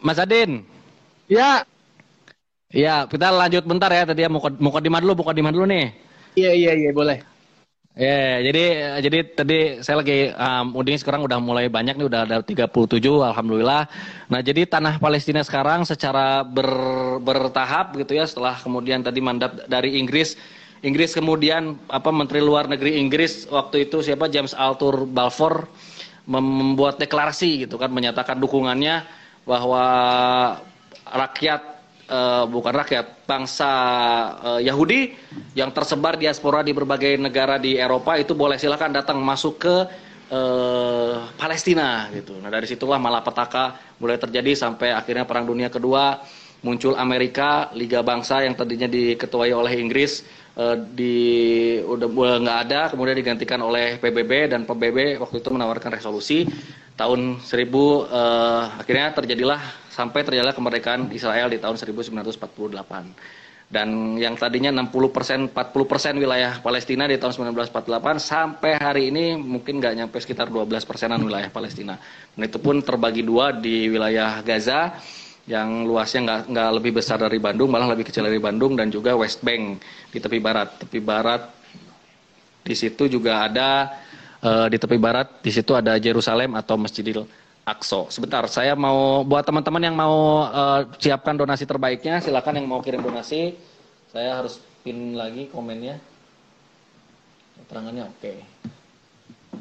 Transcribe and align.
Mas 0.00 0.18
Adin. 0.18 0.64
Ya. 1.28 1.64
Ya, 2.70 3.04
kita 3.10 3.34
lanjut 3.34 3.66
bentar 3.66 3.90
ya 3.90 4.06
tadi 4.06 4.22
ya 4.22 4.30
mau 4.30 4.40
mau 4.62 4.78
dima 4.78 5.02
dulu, 5.02 5.12
mau 5.20 5.34
dima 5.34 5.50
dulu 5.50 5.66
nih. 5.66 5.90
Iya 6.38 6.52
iya 6.54 6.72
iya 6.78 6.90
boleh. 6.94 7.18
Ya, 7.98 8.06
yeah, 8.06 8.34
jadi 8.46 8.64
jadi 9.02 9.18
tadi 9.34 9.58
saya 9.82 9.98
lagi 9.98 10.30
um, 10.30 10.78
uding 10.78 10.94
sekarang 10.94 11.26
udah 11.26 11.42
mulai 11.42 11.66
banyak 11.66 11.98
nih 11.98 12.06
udah 12.06 12.22
ada 12.22 12.38
37 12.38 12.70
alhamdulillah. 13.02 13.90
Nah, 14.30 14.40
jadi 14.40 14.62
tanah 14.62 15.02
Palestina 15.02 15.42
sekarang 15.42 15.82
secara 15.82 16.46
ber, 16.46 16.70
bertahap 17.18 17.98
gitu 17.98 18.14
ya 18.14 18.30
setelah 18.30 18.54
kemudian 18.62 19.02
tadi 19.02 19.18
mandat 19.18 19.66
dari 19.66 19.98
Inggris 19.98 20.38
Inggris 20.80 21.12
kemudian 21.12 21.76
apa 21.92 22.08
Menteri 22.08 22.40
Luar 22.40 22.64
Negeri 22.64 22.96
Inggris 22.96 23.44
waktu 23.52 23.90
itu 23.90 24.00
siapa 24.00 24.32
James 24.32 24.56
Arthur 24.56 25.04
Balfour 25.04 25.68
membuat 26.24 26.96
deklarasi 26.96 27.68
gitu 27.68 27.76
kan 27.76 27.92
menyatakan 27.92 28.40
dukungannya 28.40 29.04
bahwa 29.44 29.84
rakyat 31.06 31.62
uh, 32.10 32.44
bukan 32.50 32.74
rakyat 32.74 33.06
bangsa 33.24 33.72
uh, 34.42 34.60
Yahudi 34.60 35.14
yang 35.54 35.70
tersebar 35.70 36.18
diaspora 36.18 36.66
di 36.66 36.74
berbagai 36.74 37.16
negara 37.16 37.56
di 37.56 37.78
Eropa 37.78 38.18
itu 38.18 38.34
boleh 38.34 38.58
silakan 38.58 38.90
datang 38.90 39.22
masuk 39.22 39.62
ke 39.62 39.76
uh, 40.34 41.30
Palestina 41.38 42.10
gitu. 42.10 42.36
Nah 42.42 42.50
dari 42.50 42.66
situlah 42.66 42.98
malapetaka 42.98 43.96
mulai 44.02 44.18
terjadi 44.18 44.58
sampai 44.58 44.90
akhirnya 44.92 45.24
Perang 45.24 45.46
Dunia 45.46 45.70
Kedua 45.70 46.18
muncul 46.60 46.92
Amerika 46.96 47.72
Liga 47.72 48.04
Bangsa 48.04 48.44
yang 48.44 48.52
tadinya 48.52 48.84
diketuai 48.84 49.52
oleh 49.56 49.80
Inggris 49.80 50.20
uh, 50.60 50.76
di 50.76 51.16
udah 51.80 52.08
nggak 52.44 52.58
ada 52.68 52.80
kemudian 52.92 53.16
digantikan 53.16 53.60
oleh 53.64 53.96
PBB 53.96 54.52
dan 54.52 54.68
PBB 54.68 55.16
waktu 55.24 55.40
itu 55.40 55.48
menawarkan 55.48 55.96
resolusi 55.96 56.44
tahun 57.00 57.40
1000 57.40 57.48
uh, 57.48 58.84
akhirnya 58.84 59.16
terjadilah 59.16 59.60
sampai 59.88 60.20
terjadilah 60.20 60.52
kemerdekaan 60.52 61.08
Israel 61.16 61.48
di 61.48 61.56
tahun 61.56 61.80
1948 61.80 63.40
dan 63.70 64.18
yang 64.18 64.34
tadinya 64.34 64.74
60 64.74 65.14
persen, 65.14 65.46
40 65.46 65.54
persen 65.86 66.18
wilayah 66.18 66.58
Palestina 66.58 67.06
di 67.06 67.22
tahun 67.22 67.54
1948 67.54 68.18
sampai 68.18 68.72
hari 68.74 69.14
ini 69.14 69.38
mungkin 69.38 69.78
nggak 69.78 69.94
nyampe 69.94 70.18
sekitar 70.18 70.50
12 70.50 70.66
persenan 70.82 71.22
wilayah 71.22 71.46
Palestina. 71.54 71.94
Dan 72.34 72.50
itu 72.50 72.58
pun 72.58 72.82
terbagi 72.82 73.22
dua 73.22 73.54
di 73.54 73.86
wilayah 73.86 74.42
Gaza 74.42 74.98
yang 75.46 75.86
luasnya 75.86 76.20
nggak 76.26 76.40
nggak 76.50 76.70
lebih 76.82 76.92
besar 76.98 77.22
dari 77.22 77.38
Bandung, 77.38 77.70
malah 77.70 77.94
lebih 77.94 78.10
kecil 78.10 78.26
dari 78.26 78.42
Bandung 78.42 78.74
dan 78.74 78.90
juga 78.90 79.14
West 79.14 79.38
Bank 79.46 79.78
di 80.10 80.18
tepi 80.18 80.42
barat. 80.42 80.82
Tepi 80.82 80.98
barat 80.98 81.46
di 82.66 82.74
situ 82.74 83.06
juga 83.06 83.46
ada 83.46 83.86
uh, 84.44 84.66
di 84.68 84.76
tepi 84.76 84.96
barat 84.96 85.40
di 85.40 85.50
situ 85.52 85.72
ada 85.76 85.96
Jerusalem 85.96 86.56
atau 86.56 86.76
Masjidil 86.76 87.24
Aqsa. 87.64 88.08
Sebentar, 88.08 88.42
saya 88.48 88.72
mau 88.74 89.22
buat 89.22 89.44
teman-teman 89.44 89.82
yang 89.84 89.96
mau 89.96 90.48
uh, 90.48 90.88
siapkan 90.96 91.36
donasi 91.36 91.68
terbaiknya, 91.68 92.18
silakan 92.18 92.58
yang 92.58 92.66
mau 92.66 92.80
kirim 92.80 93.04
donasi. 93.04 93.54
Saya 94.10 94.42
harus 94.42 94.58
pin 94.82 95.14
lagi 95.14 95.46
komennya. 95.52 96.00
Keterangannya 97.60 98.10
oke. 98.10 98.18
Okay. 98.18 98.36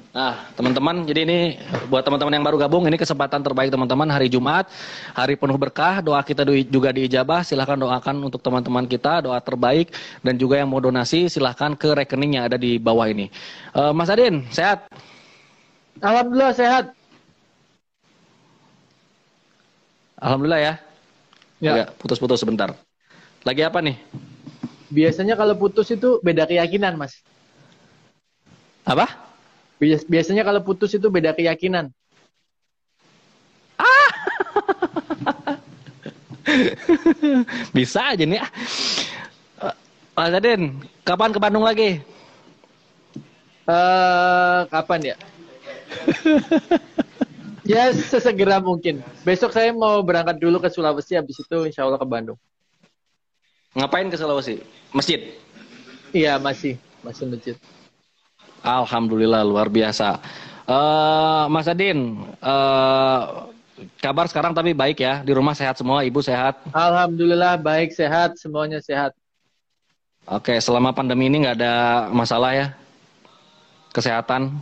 Nah, 0.10 0.42
teman-teman, 0.58 1.06
jadi 1.06 1.22
ini 1.22 1.40
buat 1.86 2.02
teman-teman 2.02 2.34
yang 2.34 2.42
baru 2.42 2.58
gabung, 2.58 2.82
ini 2.90 2.98
kesempatan 2.98 3.46
terbaik 3.46 3.70
teman-teman 3.70 4.10
hari 4.10 4.26
Jumat, 4.26 4.66
hari 5.14 5.38
penuh 5.38 5.54
berkah, 5.54 6.02
doa 6.02 6.18
kita 6.26 6.42
juga 6.66 6.90
diijabah, 6.90 7.46
silahkan 7.46 7.78
doakan 7.78 8.26
untuk 8.26 8.42
teman-teman 8.42 8.90
kita, 8.90 9.22
doa 9.22 9.38
terbaik, 9.38 9.94
dan 10.26 10.34
juga 10.34 10.58
yang 10.58 10.74
mau 10.74 10.82
donasi, 10.82 11.30
silahkan 11.30 11.78
ke 11.78 11.94
rekening 11.94 12.42
yang 12.42 12.50
ada 12.50 12.58
di 12.58 12.82
bawah 12.82 13.06
ini. 13.06 13.30
Uh, 13.70 13.94
Mas 13.94 14.10
Adin, 14.10 14.50
sehat? 14.50 14.90
Alhamdulillah 16.02 16.58
sehat. 16.58 16.86
Alhamdulillah 20.18 20.62
ya. 20.62 20.74
Ya. 21.62 21.86
Putus-putus 22.02 22.42
sebentar. 22.42 22.74
Lagi 23.46 23.62
apa 23.62 23.78
nih? 23.78 23.94
Biasanya 24.90 25.38
kalau 25.38 25.54
putus 25.54 25.86
itu 25.94 26.18
beda 26.26 26.50
keyakinan, 26.50 26.98
Mas. 26.98 27.22
Apa? 28.90 29.29
Biasanya 29.82 30.44
kalau 30.44 30.60
putus 30.60 30.92
itu 30.92 31.08
beda 31.08 31.32
keyakinan. 31.32 31.90
Ah. 33.80 34.12
Bisa 37.76 38.12
aja 38.12 38.28
nih. 38.28 38.44
Mas 40.20 40.36
Adin, 40.36 40.84
kapan 41.08 41.32
ke 41.32 41.40
Bandung 41.40 41.64
lagi? 41.64 42.04
Uh, 43.64 44.68
kapan 44.68 45.16
ya? 45.16 45.18
ya 47.72 47.96
sesegera 47.96 48.60
mungkin. 48.60 49.00
Besok 49.24 49.56
saya 49.56 49.72
mau 49.72 50.04
berangkat 50.04 50.44
dulu 50.44 50.60
ke 50.60 50.68
Sulawesi, 50.68 51.16
habis 51.16 51.40
itu 51.40 51.58
insya 51.64 51.88
Allah 51.88 51.96
ke 51.96 52.04
Bandung. 52.04 52.36
Ngapain 53.80 54.12
ke 54.12 54.20
Sulawesi? 54.20 54.60
Masjid? 54.92 55.40
Iya 56.12 56.36
masih, 56.36 56.76
masih 57.00 57.24
masjid. 57.32 57.56
Alhamdulillah 58.64 59.42
luar 59.48 59.72
biasa. 59.72 60.20
Uh, 60.70 61.50
Mas 61.50 61.66
Adin, 61.66 62.22
uh, 62.46 63.50
kabar 63.98 64.30
sekarang 64.30 64.54
tapi 64.54 64.76
baik 64.76 65.02
ya 65.02 65.26
di 65.26 65.34
rumah 65.34 65.58
sehat 65.58 65.80
semua, 65.80 66.06
ibu 66.06 66.22
sehat. 66.22 66.62
Alhamdulillah 66.76 67.58
baik 67.58 67.96
sehat, 67.96 68.38
semuanya 68.38 68.84
sehat. 68.84 69.16
Oke, 70.30 70.62
selama 70.62 70.94
pandemi 70.94 71.26
ini 71.26 71.42
nggak 71.42 71.58
ada 71.58 71.74
masalah 72.14 72.54
ya 72.54 72.68
kesehatan? 73.96 74.62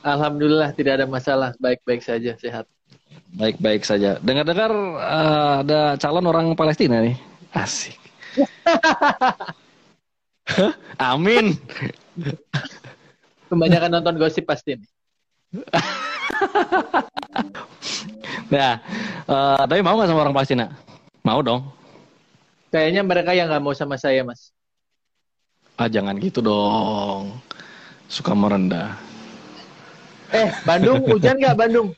Alhamdulillah 0.00 0.72
tidak 0.72 1.02
ada 1.02 1.06
masalah, 1.06 1.52
baik-baik 1.60 2.00
saja 2.00 2.32
sehat. 2.40 2.64
Baik-baik 3.36 3.84
saja. 3.84 4.16
Dengar-dengar 4.24 4.72
uh, 4.96 5.54
ada 5.60 5.80
calon 6.00 6.24
orang 6.24 6.46
Palestina 6.56 7.04
nih, 7.04 7.20
asik. 7.52 8.00
Amin. 11.12 11.52
Kebanyakan 13.48 13.90
nonton 13.96 14.16
gosip 14.20 14.44
pasti 14.44 14.76
nih. 14.76 14.90
nah, 18.52 18.76
uh, 19.32 19.64
tapi 19.64 19.80
mau 19.80 19.96
nggak 19.96 20.08
sama 20.12 20.20
orang 20.28 20.36
Palestina? 20.36 20.66
Mau 21.24 21.40
dong. 21.40 21.64
Kayaknya 22.68 23.02
mereka 23.04 23.32
yang 23.32 23.48
nggak 23.48 23.64
mau 23.64 23.72
sama 23.72 23.96
saya, 23.96 24.20
Mas. 24.20 24.52
Ah, 25.80 25.88
jangan 25.88 26.20
gitu 26.20 26.44
dong. 26.44 27.40
Suka 28.12 28.36
merendah. 28.36 28.98
Eh, 30.32 30.52
Bandung 30.68 31.00
hujan 31.08 31.40
nggak 31.40 31.56
Bandung? 31.56 31.96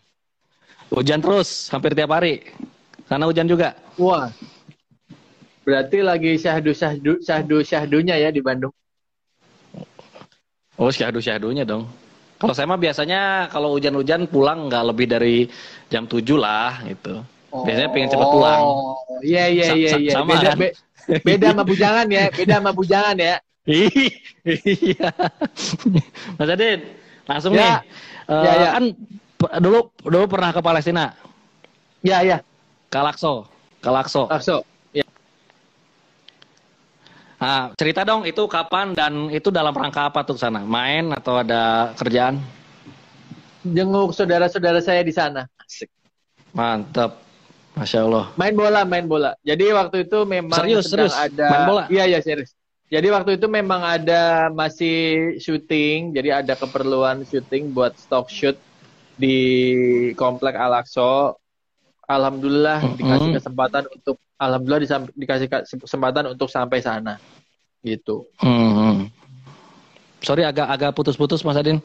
Hujan 0.91 1.19
terus, 1.19 1.67
hampir 1.75 1.95
tiap 1.95 2.15
hari. 2.15 2.47
Karena 3.11 3.27
hujan 3.27 3.51
juga. 3.51 3.75
Wah. 3.99 4.31
Berarti 5.67 6.03
lagi 6.03 6.39
syahdu 6.39 6.71
syahdu 6.71 7.19
syahdu 7.23 7.63
syahdunya 7.67 8.15
ya 8.19 8.31
di 8.31 8.39
Bandung. 8.43 8.75
Oh, 10.81 10.89
syahdu-syahdunya 10.89 11.69
dong. 11.69 11.85
Kalau 12.41 12.57
saya 12.57 12.65
mah 12.65 12.81
biasanya 12.81 13.53
kalau 13.53 13.77
hujan-hujan 13.77 14.25
pulang 14.25 14.73
nggak 14.73 14.85
lebih 14.89 15.07
dari 15.13 15.45
jam 15.93 16.09
7 16.09 16.25
lah 16.41 16.81
gitu. 16.89 17.21
Oh. 17.53 17.69
Biasanya 17.69 17.93
pengen 17.93 18.09
cepat 18.09 18.29
pulang. 18.33 18.61
Iya 19.21 19.45
iya 19.53 19.67
iya 19.77 19.93
iya. 20.01 20.13
Sama 20.17 20.41
beda, 20.41 20.57
kan? 20.57 20.57
be, 20.57 20.69
beda 21.21 21.47
sama 21.53 21.65
bujangan 21.69 22.07
ya, 22.09 22.25
beda 22.33 22.55
sama 22.57 22.73
bujangan 22.73 23.17
ya. 23.21 23.37
iya. 23.69 25.09
Mas 26.41 26.49
Adit, 26.49 26.81
langsung 27.29 27.53
ya. 27.53 27.61
nih. 27.61 27.77
Uh, 28.25 28.41
ya, 28.41 28.53
ya. 28.57 28.69
Kan 28.73 28.85
dulu 29.61 29.79
dulu 30.01 30.25
pernah 30.33 30.51
ke 30.57 30.61
Palestina. 30.65 31.13
Iya 32.01 32.19
iya. 32.25 32.39
Kalakso. 32.89 33.45
Kalakso. 33.85 34.33
Kalakso. 34.33 34.65
Nah, 37.41 37.73
cerita 37.73 38.05
dong 38.05 38.29
itu 38.29 38.45
kapan 38.45 38.93
dan 38.93 39.33
itu 39.33 39.49
dalam 39.49 39.73
rangka 39.73 40.13
apa 40.13 40.21
tuh 40.29 40.37
sana? 40.37 40.61
Main 40.61 41.09
atau 41.17 41.41
ada 41.41 41.97
kerjaan? 41.97 42.37
Jenguk 43.65 44.13
saudara-saudara 44.13 44.85
saya 44.85 45.01
di 45.01 45.13
sana. 45.13 45.49
Asik. 45.57 45.89
Mantap. 46.53 47.17
Masya 47.81 48.05
Allah. 48.05 48.25
Main 48.37 48.53
bola, 48.53 48.85
main 48.85 49.07
bola. 49.09 49.33
Jadi 49.41 49.73
waktu 49.73 50.05
itu 50.05 50.29
memang 50.29 50.59
serius, 50.61 50.93
serius. 50.93 51.17
ada 51.17 51.49
main 51.49 51.65
bola. 51.65 51.83
Iya, 51.89 52.05
iya 52.13 52.21
serius. 52.21 52.53
Jadi 52.91 53.07
waktu 53.09 53.39
itu 53.39 53.47
memang 53.47 53.87
ada 53.87 54.51
masih 54.51 55.39
syuting, 55.39 56.11
jadi 56.11 56.43
ada 56.43 56.59
keperluan 56.59 57.23
syuting 57.23 57.71
buat 57.71 57.95
stock 57.95 58.27
shoot 58.27 58.59
di 59.15 59.39
komplek 60.19 60.59
Al-Aqsa. 60.59 61.39
Alhamdulillah 62.11 62.83
mm 62.83 62.87
-hmm. 62.91 62.99
dikasih 62.99 63.31
kesempatan 63.39 63.85
untuk 63.87 64.17
alhamdulillah 64.41 64.83
dikasih 65.13 65.47
kesempatan 65.85 66.33
untuk 66.33 66.49
sampai 66.49 66.81
sana 66.81 67.21
gitu 67.85 68.25
hmm. 68.41 69.13
sorry 70.25 70.49
agak 70.49 70.69
agak 70.73 70.91
putus-putus 70.97 71.45
mas 71.45 71.61
Adin 71.61 71.85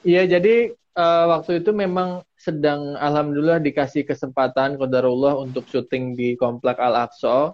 iya 0.00 0.24
jadi 0.24 0.72
uh, 0.96 1.24
waktu 1.36 1.60
itu 1.60 1.76
memang 1.76 2.24
sedang 2.40 2.96
alhamdulillah 2.96 3.60
dikasih 3.60 4.08
kesempatan 4.08 4.80
kodarullah 4.80 5.36
untuk 5.36 5.68
syuting 5.68 6.16
di 6.16 6.32
komplek 6.40 6.80
Al 6.80 7.04
Aqsa 7.04 7.52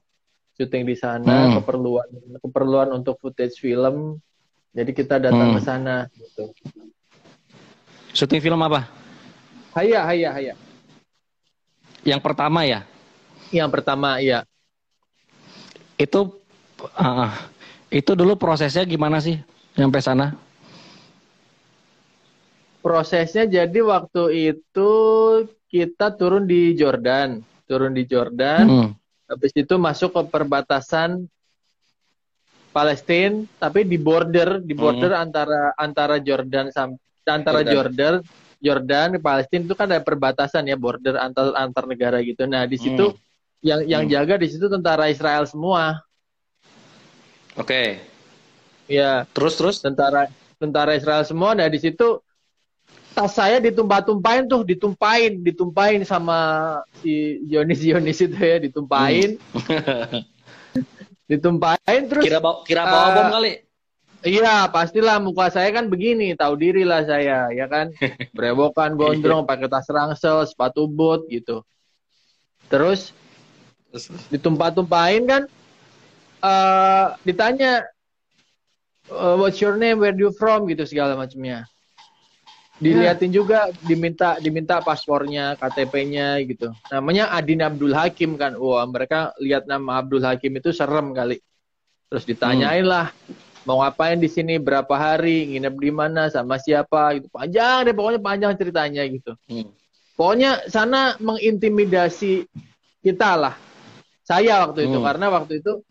syuting 0.55 0.87
di 0.87 0.95
sana 0.95 1.51
hmm. 1.51 1.55
keperluan 1.59 2.09
keperluan 2.39 2.89
untuk 2.95 3.19
footage 3.19 3.59
film 3.59 4.23
jadi 4.71 4.91
kita 4.95 5.19
datang 5.19 5.55
hmm. 5.55 5.57
ke 5.59 5.61
sana 5.63 6.07
gitu 6.15 6.55
syuting 8.15 8.39
film 8.39 8.63
apa 8.63 9.02
Haya 9.73 10.05
Haya 10.05 10.31
Haya 10.37 10.55
Yang 12.05 12.21
pertama 12.21 12.67
ya? 12.69 12.85
Yang 13.53 13.71
pertama, 13.79 14.19
iya. 14.19 14.49
Itu 16.01 16.41
uh, 16.97 17.31
itu 17.93 18.17
dulu 18.17 18.35
prosesnya 18.41 18.83
gimana 18.89 19.21
sih 19.21 19.37
sampai 19.77 20.01
sana? 20.01 20.27
Prosesnya 22.83 23.47
jadi 23.47 23.79
waktu 23.85 24.57
itu 24.57 24.91
kita 25.71 26.17
turun 26.19 26.49
di 26.49 26.75
Jordan, 26.75 27.45
turun 27.69 27.95
di 27.95 28.03
Jordan. 28.09 28.65
Hmm. 28.67 28.91
Habis 29.31 29.53
itu 29.55 29.79
masuk 29.79 30.11
ke 30.17 30.23
perbatasan 30.29 31.31
Palestina, 32.73 33.45
tapi 33.61 33.85
di 33.85 34.01
border, 34.01 34.65
di 34.65 34.73
border 34.73 35.13
hmm. 35.13 35.25
antara 35.29 35.63
antara 35.77 36.17
Jordan 36.19 36.73
sam, 36.73 36.97
antara 37.29 37.63
Jordan, 37.63 38.25
Jordan, 38.25 38.42
Palestina 39.19 39.67
itu 39.67 39.75
kan 39.75 39.91
ada 39.91 40.03
perbatasan 40.03 40.71
ya, 40.71 40.79
border 40.79 41.19
antar 41.19 41.51
antar 41.59 41.85
negara 41.91 42.23
gitu. 42.23 42.47
Nah, 42.47 42.63
di 42.65 42.79
situ 42.79 43.11
hmm. 43.11 43.19
yang 43.67 43.81
yang 43.85 44.03
hmm. 44.07 44.13
jaga 44.15 44.35
di 44.39 44.49
situ 44.49 44.71
tentara 44.71 45.11
Israel 45.11 45.43
semua. 45.51 45.99
Oke. 47.59 47.67
Okay. 47.67 47.89
Ya. 48.87 49.27
Terus 49.35 49.59
terus 49.59 49.77
tentara 49.83 50.31
tentara 50.63 50.95
Israel 50.95 51.27
semua. 51.27 51.59
Nah, 51.59 51.67
di 51.67 51.83
situ 51.83 52.23
tas 53.13 53.35
saya 53.35 53.61
ditumpah-tumpahin 53.61 54.49
tuh, 54.49 54.65
ditumpahin, 54.65 55.45
ditumpahin 55.45 56.01
sama 56.07 56.81
si 57.03 57.43
Yonis 57.45 57.83
Yonis 57.83 58.25
itu 58.25 58.39
ya, 58.39 58.57
ditumpahin. 58.63 59.43
Hmm. 59.53 60.23
ditumpahin 61.33 62.03
terus 62.13 62.25
kira 62.29 62.39
bawa 62.45 62.57
kira 62.67 62.83
bawa 62.85 63.07
uh, 63.09 63.13
bom 63.17 63.29
kali. 63.41 63.53
Iya, 64.23 64.71
pastilah 64.71 65.19
muka 65.19 65.51
saya 65.51 65.75
kan 65.75 65.91
begini, 65.91 66.39
tahu 66.39 66.55
diri 66.55 66.87
lah 66.87 67.03
saya, 67.03 67.51
ya 67.51 67.67
kan. 67.67 67.91
Brewokan, 68.39 68.95
gondrong, 68.95 69.43
pakai 69.43 69.67
tas 69.67 69.91
rangsel, 69.91 70.47
sepatu 70.47 70.87
boot 70.87 71.27
gitu. 71.27 71.67
Terus 72.71 73.11
ditumpah-tumpahin 74.31 75.27
kan? 75.27 75.43
Uh, 76.43 77.15
ditanya 77.27 77.87
uh, 79.11 79.35
what's 79.35 79.59
your 79.59 79.75
name, 79.75 79.99
where 79.99 80.15
do 80.15 80.31
you 80.31 80.35
from? 80.39 80.71
gitu 80.71 80.87
segala 80.87 81.19
macamnya. 81.19 81.67
Diliatin 82.83 83.31
juga 83.31 83.71
diminta 83.87 84.43
diminta 84.43 84.83
paspornya 84.83 85.55
KTP-nya 85.55 86.43
gitu. 86.47 86.75
Namanya 86.91 87.31
Adin 87.31 87.63
Abdul 87.63 87.95
Hakim 87.95 88.35
kan? 88.35 88.59
Wah 88.59 88.83
mereka 88.91 89.31
lihat 89.39 89.71
nama 89.71 90.03
Abdul 90.03 90.23
Hakim 90.27 90.59
itu 90.59 90.75
serem 90.75 91.15
kali. 91.15 91.39
Terus 92.11 92.27
ditanyain 92.27 92.83
hmm. 92.83 92.91
lah 92.91 93.07
mau 93.63 93.83
ngapain 93.83 94.19
di 94.19 94.27
sini 94.27 94.59
berapa 94.59 94.91
hari 94.91 95.55
nginep 95.55 95.75
di 95.79 95.91
mana 95.95 96.29
sama 96.29 96.59
siapa 96.59 97.19
gitu 97.19 97.31
panjang 97.31 97.87
deh 97.87 97.95
pokoknya 97.95 98.21
panjang 98.21 98.53
ceritanya 98.59 99.03
gitu 99.07 99.33
hmm. 99.49 99.71
pokoknya 100.19 100.67
sana 100.67 101.15
mengintimidasi 101.23 102.47
kita 103.03 103.39
lah 103.39 103.55
saya 104.23 104.67
waktu 104.67 104.91
itu 104.91 104.99
hmm. 104.99 105.07
karena 105.07 105.27
waktu 105.31 105.63
itu 105.63 105.83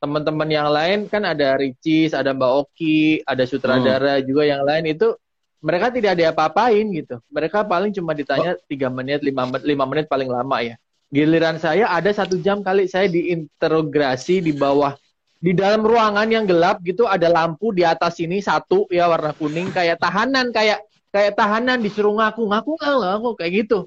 teman-teman 0.00 0.48
yang 0.48 0.68
lain 0.72 0.98
kan 1.06 1.22
ada 1.28 1.54
Ricis 1.60 2.16
ada 2.16 2.32
Mbak 2.32 2.52
Oki 2.66 3.20
ada 3.22 3.44
sutradara 3.44 4.18
hmm. 4.18 4.24
juga 4.26 4.42
yang 4.48 4.62
lain 4.66 4.90
itu 4.90 5.14
mereka 5.60 5.92
tidak 5.92 6.16
ada 6.16 6.32
apa-apain 6.32 6.88
gitu. 6.88 7.20
Mereka 7.28 7.68
paling 7.68 7.92
cuma 7.92 8.16
ditanya 8.16 8.56
oh. 8.56 8.64
tiga 8.64 8.88
menit, 8.88 9.20
lima 9.20 9.44
menit, 9.44 9.64
lima 9.68 9.84
menit 9.84 10.06
paling 10.08 10.28
lama 10.28 10.56
ya. 10.64 10.76
Giliran 11.12 11.60
saya 11.60 11.90
ada 11.92 12.08
satu 12.14 12.40
jam 12.40 12.64
kali 12.64 12.88
saya 12.88 13.10
diinterogasi 13.12 14.40
di 14.40 14.56
bawah 14.56 14.96
di 15.40 15.56
dalam 15.56 15.80
ruangan 15.80 16.28
yang 16.28 16.44
gelap 16.44 16.84
gitu 16.84 17.08
ada 17.08 17.32
lampu 17.32 17.72
di 17.72 17.80
atas 17.80 18.20
ini 18.20 18.44
satu 18.44 18.84
ya 18.92 19.08
warna 19.08 19.32
kuning 19.32 19.72
kayak 19.72 19.96
tahanan 19.96 20.52
kayak 20.52 20.84
kayak 21.08 21.32
tahanan 21.32 21.80
disuruh 21.80 22.12
ngaku 22.12 22.44
ngaku 22.44 22.70
nggak 22.76 22.94
ngaku 23.00 23.30
kayak 23.40 23.52
gitu. 23.64 23.78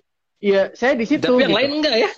Iya 0.42 0.74
saya 0.74 0.98
di 0.98 1.06
situ. 1.06 1.30
Tapi 1.30 1.46
yang 1.46 1.54
gitu. 1.54 1.60
lain 1.62 1.72
enggak 1.80 1.96
ya? 1.96 2.12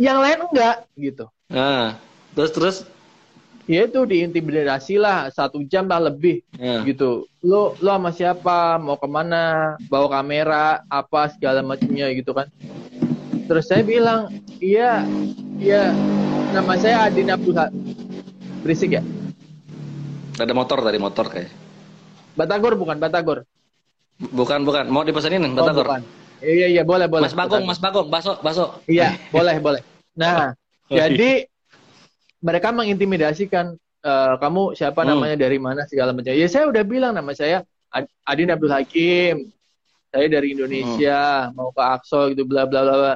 Yang 0.00 0.18
lain 0.18 0.38
enggak 0.48 0.76
gitu. 0.96 1.24
Nah, 1.52 2.00
terus 2.32 2.50
terus 2.56 2.76
ya 3.64 3.88
itu 3.88 4.00
diintimidasi 4.04 5.00
lah 5.00 5.32
satu 5.32 5.64
jam 5.64 5.88
lah 5.88 6.00
lebih 6.00 6.44
yeah. 6.60 6.84
gitu 6.84 7.24
lo 7.40 7.72
lo 7.80 7.90
sama 7.96 8.12
siapa 8.12 8.76
mau 8.76 9.00
ke 9.00 9.08
mana 9.08 9.74
bawa 9.88 10.20
kamera 10.20 10.84
apa 10.92 11.32
segala 11.32 11.64
macamnya 11.64 12.12
gitu 12.12 12.36
kan 12.36 12.52
terus 13.48 13.64
saya 13.68 13.80
bilang 13.80 14.28
iya 14.60 15.08
iya 15.56 15.96
nama 16.52 16.76
saya 16.76 17.08
Adin 17.08 17.32
Abdul 17.32 17.56
berisik 18.64 18.96
ya 18.96 19.02
ada 20.40 20.52
motor 20.56 20.80
tadi 20.80 20.98
motor 20.98 21.28
kayak 21.28 21.52
Batagor 22.34 22.74
bukan 22.74 22.96
Batagor 22.98 23.38
bukan 24.18 24.64
bukan 24.64 24.88
mau 24.88 25.04
dipesanin 25.04 25.44
oh, 25.44 25.52
Batagor 25.52 25.86
oh, 25.86 26.00
iya 26.40 26.66
iya 26.72 26.82
boleh 26.82 27.06
boleh 27.06 27.28
Mas 27.28 27.36
Bagong 27.36 27.62
Mas 27.68 27.78
Bagong 27.78 28.08
baso 28.08 28.40
baso 28.40 28.80
iya 28.88 29.14
boleh 29.28 29.60
boleh 29.60 29.84
nah 30.16 30.56
jadi 30.88 31.44
mereka 32.44 32.72
mengintimidasikan 32.76 33.76
uh, 34.04 34.36
kamu 34.36 34.76
siapa 34.76 35.00
hmm. 35.00 35.08
namanya 35.08 35.36
dari 35.40 35.56
mana 35.56 35.88
segala 35.88 36.12
macam. 36.12 36.36
Ya 36.36 36.46
saya 36.46 36.68
udah 36.68 36.84
bilang 36.84 37.16
nama 37.16 37.32
saya 37.32 37.64
Adin 38.28 38.52
Abdul 38.52 38.70
Hakim. 38.70 39.48
Saya 40.14 40.30
dari 40.30 40.54
Indonesia, 40.54 41.50
hmm. 41.50 41.58
mau 41.58 41.74
ke 41.74 41.82
Aqsa 41.82 42.30
gitu 42.30 42.46
bla 42.46 42.70
bla 42.70 42.86
bla. 42.86 43.14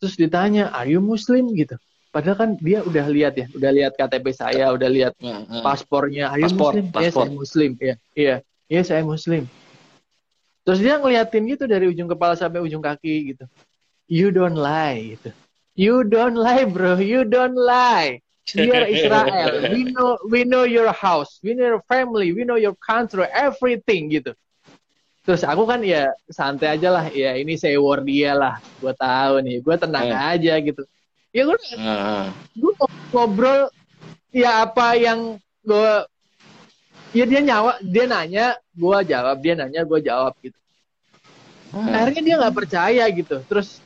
Terus 0.00 0.16
ditanya, 0.16 0.72
"Are 0.72 0.88
you 0.88 1.02
muslim?" 1.04 1.52
gitu. 1.52 1.76
Padahal 2.08 2.36
kan 2.40 2.50
dia 2.56 2.80
udah 2.80 3.06
lihat 3.12 3.36
ya, 3.36 3.46
udah 3.52 3.70
lihat 3.70 3.92
KTP 4.00 4.26
saya, 4.32 4.72
udah 4.72 4.88
lihat 4.88 5.12
hmm, 5.20 5.44
hmm. 5.44 5.62
paspornya. 5.62 6.32
Are 6.32 6.40
you 6.40 6.48
paspor, 6.48 6.72
muslim? 6.72 6.84
Paspor. 6.88 7.04
Ya, 7.04 7.10
saya 7.12 7.30
muslim. 7.30 7.70
Iya, 7.76 7.94
iya. 8.16 8.36
Iya, 8.68 8.82
saya 8.84 9.02
muslim. 9.04 9.42
Terus 10.64 10.80
dia 10.84 11.00
ngeliatin 11.00 11.48
gitu 11.48 11.64
dari 11.64 11.88
ujung 11.88 12.08
kepala 12.08 12.36
sampai 12.36 12.60
ujung 12.60 12.84
kaki 12.84 13.32
gitu. 13.32 13.44
You 14.08 14.32
don't 14.32 14.56
lie 14.56 15.16
gitu. 15.16 15.32
You 15.76 16.04
don't 16.04 16.36
lie, 16.36 16.68
bro. 16.68 17.00
You 17.00 17.28
don't 17.28 17.56
lie. 17.56 18.24
Dear 18.48 18.88
Israel, 18.88 19.68
we 19.76 19.84
know 19.92 20.16
we 20.24 20.40
know 20.48 20.64
your 20.64 20.88
house, 20.88 21.36
we 21.44 21.52
know 21.52 21.76
your 21.76 21.84
family, 21.84 22.32
we 22.32 22.48
know 22.48 22.56
your 22.56 22.72
country, 22.80 23.28
everything 23.28 24.08
gitu. 24.08 24.32
Terus 25.28 25.44
aku 25.44 25.68
kan 25.68 25.84
ya 25.84 26.08
santai 26.32 26.80
aja 26.80 26.88
lah, 26.88 27.04
ya 27.12 27.36
ini 27.36 27.60
saya 27.60 27.76
war 27.76 28.00
dia 28.00 28.32
lah, 28.32 28.56
gue 28.80 28.88
tahu 28.96 29.44
nih, 29.44 29.60
gue 29.60 29.76
tenang 29.76 30.08
uh. 30.08 30.32
aja 30.32 30.56
gitu. 30.64 30.80
Ya 31.38 31.46
gue, 31.46 31.58
uh. 31.78 32.26
gue 32.34 32.72
ngobrol 33.14 33.70
ya 34.34 34.66
apa 34.66 34.98
yang 34.98 35.38
gue, 35.62 35.92
ya 37.14 37.24
dia 37.30 37.40
nyawa, 37.46 37.78
dia 37.78 38.10
nanya, 38.10 38.58
gue 38.74 38.98
jawab, 39.06 39.38
dia 39.38 39.54
nanya, 39.54 39.86
gue 39.86 39.98
jawab 40.02 40.34
gitu. 40.42 40.58
Uh. 41.70 41.94
Akhirnya 41.94 42.22
dia 42.26 42.34
nggak 42.42 42.56
percaya 42.58 43.06
gitu. 43.14 43.38
Terus 43.46 43.78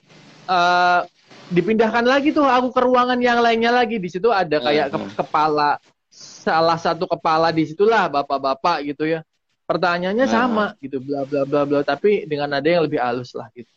uh, 0.49 1.05
dipindahkan 1.53 2.09
lagi 2.09 2.33
tuh 2.33 2.49
aku 2.49 2.73
ke 2.73 2.81
ruangan 2.81 3.21
yang 3.21 3.45
lainnya 3.45 3.69
lagi 3.69 4.01
di 4.01 4.09
situ 4.09 4.33
ada 4.33 4.57
kayak 4.57 4.89
ke 4.89 4.99
kepala 5.21 5.77
salah 6.13 6.81
satu 6.81 7.05
kepala 7.05 7.53
di 7.53 7.69
situlah 7.69 8.09
bapak-bapak 8.09 8.89
gitu 8.89 9.05
ya 9.05 9.21
pertanyaannya 9.69 10.27
sama 10.29 10.65
gitu 10.81 11.01
bla 11.01 11.29
bla 11.29 11.45
bla 11.45 11.63
bla 11.69 11.81
tapi 11.85 12.25
dengan 12.25 12.49
nada 12.49 12.69
yang 12.69 12.85
lebih 12.85 13.01
halus 13.01 13.37
lah 13.37 13.53
gitu 13.53 13.69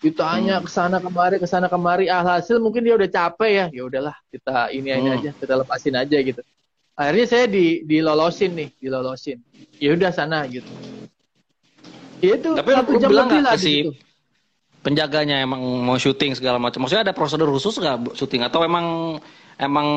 ditanya 0.00 0.58
hmm. 0.58 0.64
ke 0.64 0.70
sana 0.72 0.96
kemari 0.98 1.36
ke 1.36 1.46
sana 1.46 1.68
kemari 1.68 2.08
alhasil 2.08 2.56
mungkin 2.56 2.82
dia 2.82 2.96
udah 2.96 3.10
capek 3.12 3.50
ya 3.52 3.66
ya 3.68 3.82
udahlah 3.84 4.16
kita 4.32 4.72
ini 4.72 4.88
hmm. 4.96 5.14
aja 5.20 5.30
kita 5.36 5.52
lepasin 5.60 5.94
aja 5.96 6.16
gitu 6.20 6.40
akhirnya 6.96 7.26
saya 7.28 7.44
di 7.48 7.84
dilolosin 7.84 8.56
nih 8.56 8.68
dilolosin 8.80 9.38
ya 9.76 9.92
udah 9.92 10.10
sana 10.12 10.48
gitu 10.48 10.68
ya 12.24 12.40
itu 12.40 12.50
tapi 12.56 12.70
satu 12.72 12.92
jam 12.96 13.10
lebih 13.12 13.40
lah 13.44 13.56
si 13.60 13.92
penjaganya 14.80 15.44
emang 15.44 15.60
mau 15.60 15.96
syuting 16.00 16.36
segala 16.36 16.56
macam. 16.56 16.84
Maksudnya 16.84 17.04
ada 17.08 17.16
prosedur 17.16 17.52
khusus 17.52 17.76
nggak 17.76 18.16
syuting 18.16 18.44
atau 18.44 18.64
emang 18.64 19.18
emang 19.60 19.88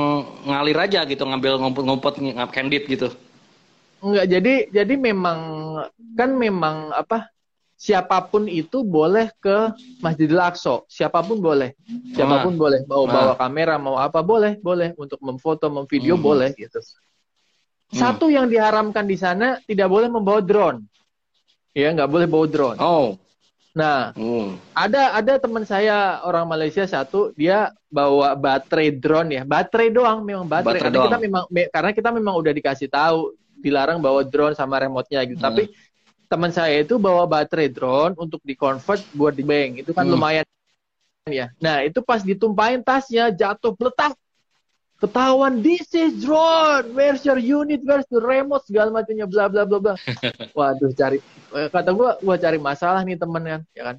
ngalir 0.44 0.78
aja 0.80 1.08
gitu 1.08 1.24
ngambil 1.24 1.60
ngumpet-ngumpet 1.60 2.14
candid 2.52 2.84
gitu? 2.88 3.08
Enggak, 4.04 4.26
jadi 4.28 4.54
jadi 4.68 4.94
memang 5.00 5.40
kan 6.20 6.36
memang 6.36 6.92
apa 6.92 7.32
siapa 7.78 8.24
pun 8.30 8.48
itu 8.48 8.82
boleh 8.86 9.28
ke 9.44 9.74
Masjidil 10.00 10.40
Aqsa, 10.40 10.86
siapa 10.88 11.20
pun 11.26 11.44
boleh. 11.44 11.76
Siapa 12.16 12.48
pun 12.48 12.56
nah. 12.56 12.60
boleh 12.60 12.80
mau 12.88 13.04
nah. 13.04 13.12
bawa 13.12 13.34
kamera, 13.36 13.76
mau 13.76 14.00
apa 14.00 14.24
boleh, 14.24 14.58
boleh 14.64 14.96
untuk 14.96 15.20
memfoto, 15.20 15.68
memvideo 15.68 16.16
hmm. 16.16 16.24
boleh 16.24 16.50
gitu. 16.56 16.80
Hmm. 16.80 18.00
Satu 18.00 18.32
yang 18.32 18.48
diharamkan 18.48 19.04
di 19.06 19.20
sana 19.20 19.60
tidak 19.68 19.92
boleh 19.92 20.08
membawa 20.08 20.40
drone. 20.40 20.86
Ya, 21.74 21.90
nggak 21.92 22.10
boleh 22.10 22.28
bawa 22.30 22.46
drone. 22.48 22.80
Oh. 22.80 23.18
Nah, 23.74 24.14
hmm. 24.14 24.62
ada 24.78 25.18
ada 25.18 25.34
teman 25.42 25.66
saya 25.66 26.22
orang 26.22 26.46
Malaysia 26.46 26.86
satu, 26.86 27.34
dia 27.34 27.74
bawa 27.90 28.38
baterai 28.38 28.94
drone 28.94 29.42
ya, 29.42 29.44
baterai 29.44 29.90
doang, 29.90 30.22
memang 30.22 30.46
baterai. 30.46 30.78
baterai 30.78 30.82
karena 30.86 30.94
doang. 30.94 31.10
kita 31.10 31.18
memang 31.18 31.44
me, 31.50 31.62
karena 31.74 31.92
kita 31.92 32.10
memang 32.14 32.34
udah 32.38 32.54
dikasih 32.54 32.86
tahu 32.86 33.34
dilarang 33.58 33.98
bawa 33.98 34.22
drone 34.22 34.54
sama 34.54 34.78
remote-nya 34.78 35.26
gitu. 35.26 35.42
Hmm. 35.42 35.50
Tapi 35.50 35.74
teman 36.34 36.50
saya 36.50 36.82
itu 36.82 36.98
bawa 36.98 37.30
baterai 37.30 37.70
drone 37.70 38.18
untuk 38.18 38.42
di-convert 38.42 39.06
buat 39.14 39.38
di 39.38 39.46
bank. 39.46 39.86
Itu 39.86 39.94
kan 39.94 40.10
hmm. 40.10 40.14
lumayan 40.18 40.46
ya. 41.30 41.54
Nah, 41.62 41.86
itu 41.86 42.02
pas 42.02 42.26
ditumpahin 42.26 42.82
tasnya 42.82 43.30
jatuh 43.30 43.78
letak 43.78 44.18
ketahuan 44.98 45.62
this 45.62 45.86
is 45.94 46.26
drone. 46.26 46.96
Where's 46.98 47.22
your 47.22 47.38
unit? 47.38 47.86
Where's 47.86 48.08
the 48.10 48.18
remote? 48.18 48.66
segala 48.66 48.90
macamnya 48.90 49.30
bla 49.30 49.46
bla 49.52 49.68
bla 49.68 49.78
bla. 49.78 49.94
Waduh 50.58 50.96
cari 50.98 51.22
eh, 51.54 51.68
kata 51.70 51.92
gua 51.94 52.18
gua 52.24 52.36
cari 52.42 52.58
masalah 52.58 53.06
nih 53.06 53.20
temen 53.20 53.44
kan 53.44 53.62
ya 53.78 53.84
kan. 53.94 53.96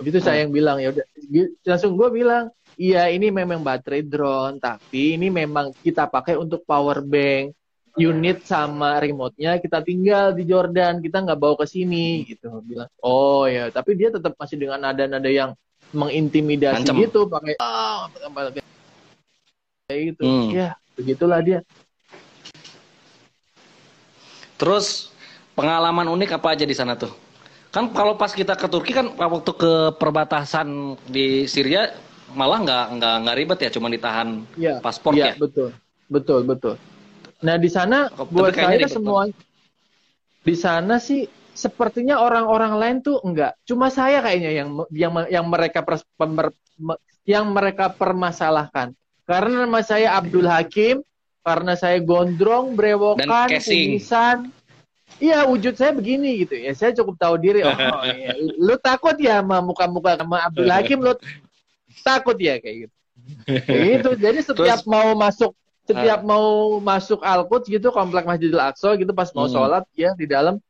Begitu 0.00 0.18
saya 0.24 0.42
yang 0.42 0.50
bilang 0.54 0.82
ya 0.82 0.94
udah 0.94 1.06
langsung 1.66 1.98
gue 1.98 2.08
bilang 2.14 2.54
iya 2.78 3.10
ini 3.10 3.34
memang 3.34 3.66
baterai 3.66 4.06
drone 4.06 4.62
tapi 4.62 5.18
ini 5.18 5.26
memang 5.26 5.74
kita 5.82 6.06
pakai 6.06 6.38
untuk 6.38 6.62
power 6.62 7.02
bank 7.02 7.57
unit 7.98 8.46
sama 8.46 9.02
remote-nya 9.02 9.58
kita 9.58 9.82
tinggal 9.82 10.30
di 10.32 10.46
Jordan 10.46 11.02
kita 11.02 11.26
nggak 11.26 11.38
bawa 11.38 11.54
ke 11.58 11.66
sini 11.66 12.22
gitu. 12.24 12.62
Bilang 12.62 12.88
oh 13.02 13.44
ya. 13.50 13.68
Tapi 13.68 13.98
dia 13.98 14.14
tetap 14.14 14.38
masih 14.38 14.56
dengan 14.56 14.78
nada-nada 14.78 15.26
yang 15.26 15.52
mengintimidasi 15.90 16.84
Ancam. 16.84 17.00
gitu 17.00 17.26
pakai 17.26 17.56
oh, 17.58 18.08
kayak 19.88 20.00
gitu. 20.14 20.22
Hmm. 20.22 20.50
ya 20.52 20.76
begitulah 20.94 21.40
dia. 21.40 21.60
Terus 24.58 25.14
pengalaman 25.54 26.06
unik 26.12 26.38
apa 26.38 26.58
aja 26.58 26.64
di 26.66 26.74
sana 26.74 26.98
tuh? 26.98 27.10
Kan 27.70 27.92
kalau 27.92 28.16
pas 28.16 28.32
kita 28.32 28.56
ke 28.56 28.66
Turki 28.66 28.96
kan 28.96 29.12
waktu 29.14 29.52
ke 29.54 29.72
perbatasan 29.96 30.98
di 31.08 31.44
Syria 31.48 31.94
malah 32.36 32.60
nggak 32.60 32.84
nggak 33.00 33.14
nggak 33.24 33.36
ribet 33.38 33.58
ya 33.64 33.70
cuma 33.72 33.88
ditahan 33.88 34.44
ya, 34.60 34.82
paspor 34.84 35.16
ya, 35.16 35.32
ya? 35.32 35.34
betul. 35.40 35.72
Betul 36.08 36.44
betul 36.44 36.76
Nah 37.38 37.54
di 37.54 37.70
sana 37.70 38.10
buat 38.10 38.54
saya 38.54 38.88
semua 38.90 39.30
di 40.42 40.54
sana 40.56 40.96
sih 40.98 41.28
sepertinya 41.58 42.22
orang-orang 42.22 42.72
lain 42.78 42.96
tuh 43.02 43.18
enggak. 43.26 43.58
Cuma 43.66 43.90
saya 43.90 44.22
kayaknya 44.22 44.50
yang 44.54 44.68
yang 44.94 45.12
yang 45.26 45.46
mereka 45.50 45.82
pers, 45.82 46.06
pemer, 46.14 46.54
yang 47.26 47.50
mereka 47.50 47.90
permasalahkan. 47.90 48.94
Karena 49.26 49.66
nama 49.66 49.82
saya 49.82 50.16
Abdul 50.16 50.46
Hakim, 50.48 51.02
karena 51.42 51.74
saya 51.74 51.98
gondrong, 51.98 52.78
brewokan, 52.78 53.50
kumisan. 53.60 54.54
Iya 55.18 55.50
wujud 55.50 55.74
saya 55.74 55.90
begini 55.90 56.46
gitu 56.46 56.54
ya. 56.54 56.70
Saya 56.78 56.94
cukup 56.94 57.18
tahu 57.18 57.34
diri. 57.42 57.66
Oh, 57.66 57.74
iya. 58.06 58.38
Lu 58.54 58.78
takut 58.78 59.18
ya 59.18 59.42
sama 59.42 59.58
muka-muka 59.58 60.14
sama 60.14 60.46
Abdul 60.46 60.70
Hakim 60.78 61.02
lu 61.02 61.12
takut 62.06 62.38
ya 62.38 62.62
kayak 62.62 62.86
gitu. 62.86 62.96
Gitu. 63.66 64.10
Jadi 64.14 64.38
setiap 64.46 64.80
Terus, 64.80 64.88
mau 64.88 65.12
masuk 65.18 65.52
setiap 65.88 66.20
uh. 66.20 66.26
mau 66.28 66.48
masuk 66.84 67.24
Al-Quds 67.24 67.72
gitu 67.72 67.88
komplek 67.88 68.28
Masjidil 68.28 68.60
Aqsa 68.60 68.92
gitu 69.00 69.16
pas 69.16 69.32
mau 69.32 69.48
hmm. 69.48 69.54
sholat 69.56 69.84
ya 69.96 70.12
di 70.12 70.28
dalam 70.28 70.60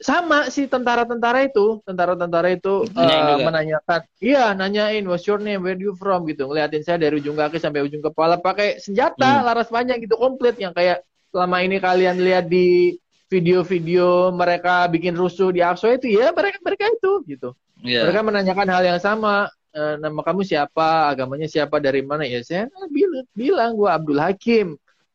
sama 0.00 0.48
si 0.48 0.64
tentara-tentara 0.64 1.44
itu 1.44 1.84
tentara-tentara 1.84 2.48
itu 2.56 2.88
uh, 2.96 3.36
menanyakan 3.36 4.00
iya 4.16 4.56
nanyain 4.56 5.04
what's 5.04 5.28
your 5.28 5.36
name 5.36 5.60
where 5.60 5.76
you 5.76 5.92
from 5.98 6.24
gitu 6.24 6.48
ngeliatin 6.48 6.80
saya 6.80 6.96
dari 6.96 7.20
ujung 7.20 7.36
kaki 7.36 7.60
sampai 7.60 7.84
ujung 7.84 8.00
kepala 8.00 8.40
pakai 8.40 8.80
senjata 8.80 9.42
hmm. 9.42 9.44
laras 9.44 9.68
panjang 9.68 10.00
gitu 10.00 10.16
komplit 10.16 10.56
yang 10.56 10.72
kayak 10.72 11.04
selama 11.28 11.60
ini 11.60 11.76
kalian 11.82 12.16
lihat 12.16 12.48
di 12.48 12.96
video-video 13.28 14.32
mereka 14.32 14.88
bikin 14.88 15.12
rusuh 15.12 15.52
di 15.52 15.60
Aqsa 15.60 16.00
itu 16.00 16.16
ya 16.16 16.32
mereka 16.32 16.58
mereka 16.64 16.88
itu 16.88 17.12
gitu 17.28 17.52
yeah. 17.84 18.08
mereka 18.08 18.24
menanyakan 18.24 18.68
hal 18.72 18.82
yang 18.82 19.00
sama 19.04 19.52
e, 19.70 19.80
nama 19.98 20.20
kamu 20.20 20.42
siapa, 20.42 21.10
agamanya 21.14 21.46
siapa, 21.46 21.78
dari 21.78 22.02
mana 22.02 22.26
ya? 22.26 22.42
Saya 22.42 22.66
bilang, 22.90 23.26
bilang 23.32 23.70
gue 23.78 23.90
Abdul 23.90 24.20
Hakim, 24.20 24.66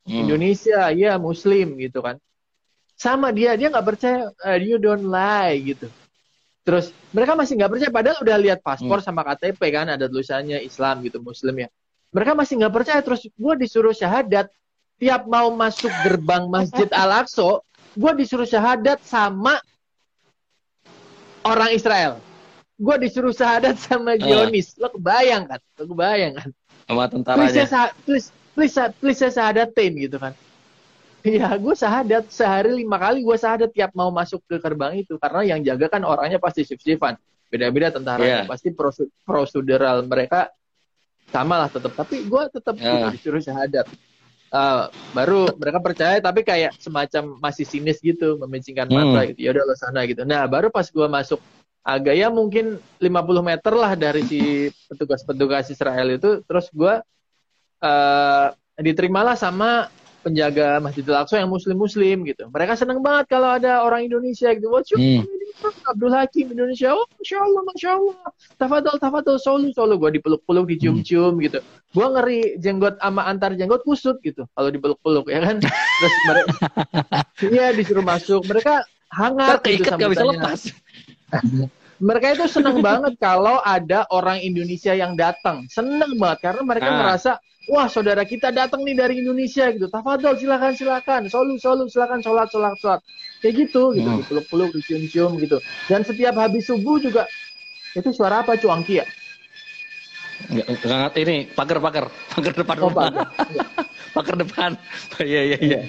hmm. 0.07 0.15
Indonesia, 0.15 0.89
ya 0.95 1.19
Muslim 1.19 1.75
gitu 1.79 1.99
kan. 2.01 2.17
Sama 2.95 3.35
dia, 3.35 3.59
dia 3.59 3.67
nggak 3.67 3.87
percaya, 3.87 4.31
uh, 4.31 4.57
you 4.59 4.79
don't 4.79 5.03
lie 5.03 5.59
gitu. 5.75 5.91
Terus 6.63 6.95
mereka 7.11 7.35
masih 7.35 7.59
nggak 7.59 7.71
percaya, 7.75 7.91
padahal 7.91 8.17
udah 8.23 8.37
lihat 8.39 8.59
paspor 8.63 9.03
hmm. 9.03 9.07
sama 9.07 9.21
KTP 9.27 9.61
kan, 9.69 9.91
ada 9.91 10.07
tulisannya 10.07 10.63
Islam 10.63 11.03
gitu, 11.03 11.19
Muslim 11.19 11.67
ya. 11.67 11.69
Mereka 12.15 12.31
masih 12.31 12.53
nggak 12.63 12.73
percaya, 12.73 12.99
terus 13.03 13.27
gue 13.27 13.53
disuruh 13.59 13.91
syahadat, 13.91 14.47
tiap 14.95 15.27
mau 15.27 15.51
masuk 15.51 15.91
gerbang 16.07 16.47
Masjid 16.47 16.87
Al-Aqsa, 17.03 17.59
gue 17.95 18.11
disuruh 18.15 18.47
syahadat 18.47 19.03
sama 19.03 19.59
orang 21.43 21.75
Israel 21.75 22.23
gue 22.75 22.95
disuruh 23.07 23.31
syahadat 23.31 23.79
sama 23.79 24.19
Dionis. 24.19 24.75
Uh. 24.75 24.87
Lo 24.87 24.87
kebayang 24.91 25.47
kan? 25.47 25.59
Lo 25.79 25.83
kebayang 25.95 26.33
kan? 26.35 26.49
Sama 26.85 27.03
tentaranya. 27.09 27.49
Please, 27.49 27.69
saya, 27.71 27.89
please, 28.03 28.27
please, 28.53 28.75
please 28.99 29.19
saya 29.19 29.31
sahadatin 29.33 29.91
gitu 29.97 30.17
kan. 30.19 30.35
Iya, 31.25 31.57
gue 31.57 31.73
sahadat 31.73 32.29
sehari 32.29 32.85
lima 32.85 33.01
kali 33.01 33.25
gue 33.25 33.33
sahadat 33.33 33.73
tiap 33.73 33.97
mau 33.97 34.13
masuk 34.13 34.45
ke 34.45 34.61
gerbang 34.61 35.01
itu 35.01 35.17
karena 35.17 35.41
yang 35.41 35.59
jaga 35.65 35.89
kan 35.89 36.05
orangnya 36.05 36.37
pasti 36.37 36.61
shift-shiftan. 36.61 37.17
Beda-beda 37.49 37.89
tentara 37.89 38.21
yeah. 38.21 38.45
pasti 38.45 38.69
prosedural 39.25 40.05
mereka 40.05 40.53
sama 41.33 41.65
lah 41.65 41.69
tetap. 41.73 41.97
Tapi 41.97 42.29
gue 42.29 42.43
tetap 42.53 42.77
yeah. 42.77 43.09
disuruh 43.09 43.41
syahadat. 43.41 43.89
Uh, 44.53 44.87
baru 45.17 45.49
mereka 45.57 45.81
percaya 45.81 46.21
tapi 46.21 46.45
kayak 46.45 46.77
semacam 46.77 47.41
masih 47.41 47.65
sinis 47.65 47.97
gitu 47.99 48.37
memicingkan 48.37 48.87
mata 48.87 49.25
hmm. 49.25 49.27
gitu 49.33 49.39
ya 49.41 49.49
udah 49.51 49.63
lo 49.67 49.75
sana 49.75 50.07
gitu 50.07 50.21
nah 50.23 50.47
baru 50.47 50.71
pas 50.71 50.85
gue 50.87 51.07
masuk 51.11 51.41
agak 51.85 52.17
ya 52.17 52.33
mungkin 52.33 52.81
50 52.97 53.05
meter 53.45 53.73
lah 53.77 53.93
dari 53.93 54.25
si 54.25 54.73
petugas-petugas 54.89 55.69
Israel 55.69 56.17
itu 56.17 56.41
terus 56.49 56.73
gue 56.73 56.97
uh, 57.85 58.47
diterimalah 58.81 59.37
sama 59.37 59.93
penjaga 60.25 60.81
Masjidil 60.81 61.13
Aqsa 61.13 61.37
yang 61.37 61.53
muslim-muslim 61.53 62.25
gitu. 62.25 62.49
Mereka 62.49 62.73
seneng 62.73 63.05
banget 63.05 63.29
kalau 63.29 63.53
ada 63.53 63.85
orang 63.85 64.09
Indonesia 64.09 64.49
gitu. 64.57 64.73
What's 64.73 64.89
your 64.89 64.97
hmm. 64.97 65.21
Abdul 65.85 66.09
Hakim 66.09 66.49
Indonesia. 66.49 66.97
Oh, 66.97 67.05
Masya 67.21 67.37
Allah, 67.37 67.61
Masya 67.69 67.89
Allah. 67.93 68.17
Tafadol, 68.57 68.97
tafadol, 68.97 69.37
solu, 69.37 69.69
solu. 69.69 70.01
Gue 70.01 70.17
dipeluk-peluk, 70.17 70.65
dicium-cium 70.65 71.37
gitu. 71.45 71.61
Gue 71.93 72.07
ngeri 72.09 72.57
jenggot 72.57 72.97
sama 72.97 73.29
antar 73.29 73.53
jenggot 73.53 73.85
kusut 73.85 74.17
gitu. 74.25 74.49
Kalau 74.57 74.69
dipeluk-peluk 74.73 75.29
ya 75.29 75.45
kan. 75.45 75.61
Terus 76.01 76.15
mereka, 76.25 76.53
iya 77.45 77.65
disuruh 77.69 78.01
masuk. 78.01 78.41
Mereka 78.49 78.81
hangat 79.13 79.61
gitu. 79.61 79.93
Gak 79.93 80.09
bisa 80.09 80.25
lepas 80.25 80.73
mereka 81.99 82.35
itu 82.35 82.45
seneng 82.51 82.83
banget 82.87 83.15
kalau 83.19 83.63
ada 83.63 84.03
orang 84.11 84.39
Indonesia 84.43 84.91
yang 84.91 85.15
datang. 85.15 85.67
Seneng 85.71 86.19
banget 86.19 86.39
karena 86.43 86.61
mereka 86.63 86.89
ah. 86.91 86.97
merasa, 86.99 87.31
wah 87.71 87.87
saudara 87.87 88.27
kita 88.27 88.51
datang 88.51 88.83
nih 88.83 88.95
dari 88.95 89.23
Indonesia 89.23 89.71
gitu. 89.71 89.87
Tafadol 89.87 90.35
silakan 90.35 90.73
silakan, 90.75 91.21
solu 91.31 91.55
solu 91.55 91.87
silakan 91.87 92.19
sholat 92.19 92.47
sholat 92.51 92.75
sholat. 92.79 93.01
Kayak 93.39 93.67
gitu 93.67 93.93
gitu, 93.95 94.09
hmm. 94.09 94.25
peluk-peluk, 94.27 94.69
dicium-cium 94.75 95.37
gitu. 95.39 95.57
Dan 95.87 96.01
setiap 96.03 96.35
habis 96.39 96.65
subuh 96.67 96.97
juga 96.99 97.29
itu 97.95 98.09
suara 98.11 98.43
apa 98.43 98.59
cuangki 98.59 98.99
ya? 98.99 99.07
Enggak, 100.51 101.15
ini 101.15 101.47
pagar 101.47 101.79
pagar 101.79 102.05
pagar 102.11 102.53
depan 102.53 102.75
oh, 102.83 102.91
rumah. 102.91 103.07
Pagar, 103.07 103.27
pagar 104.15 104.35
depan. 104.35 104.71
Iya 105.23 105.41
iya 105.55 105.57
iya. 105.63 105.79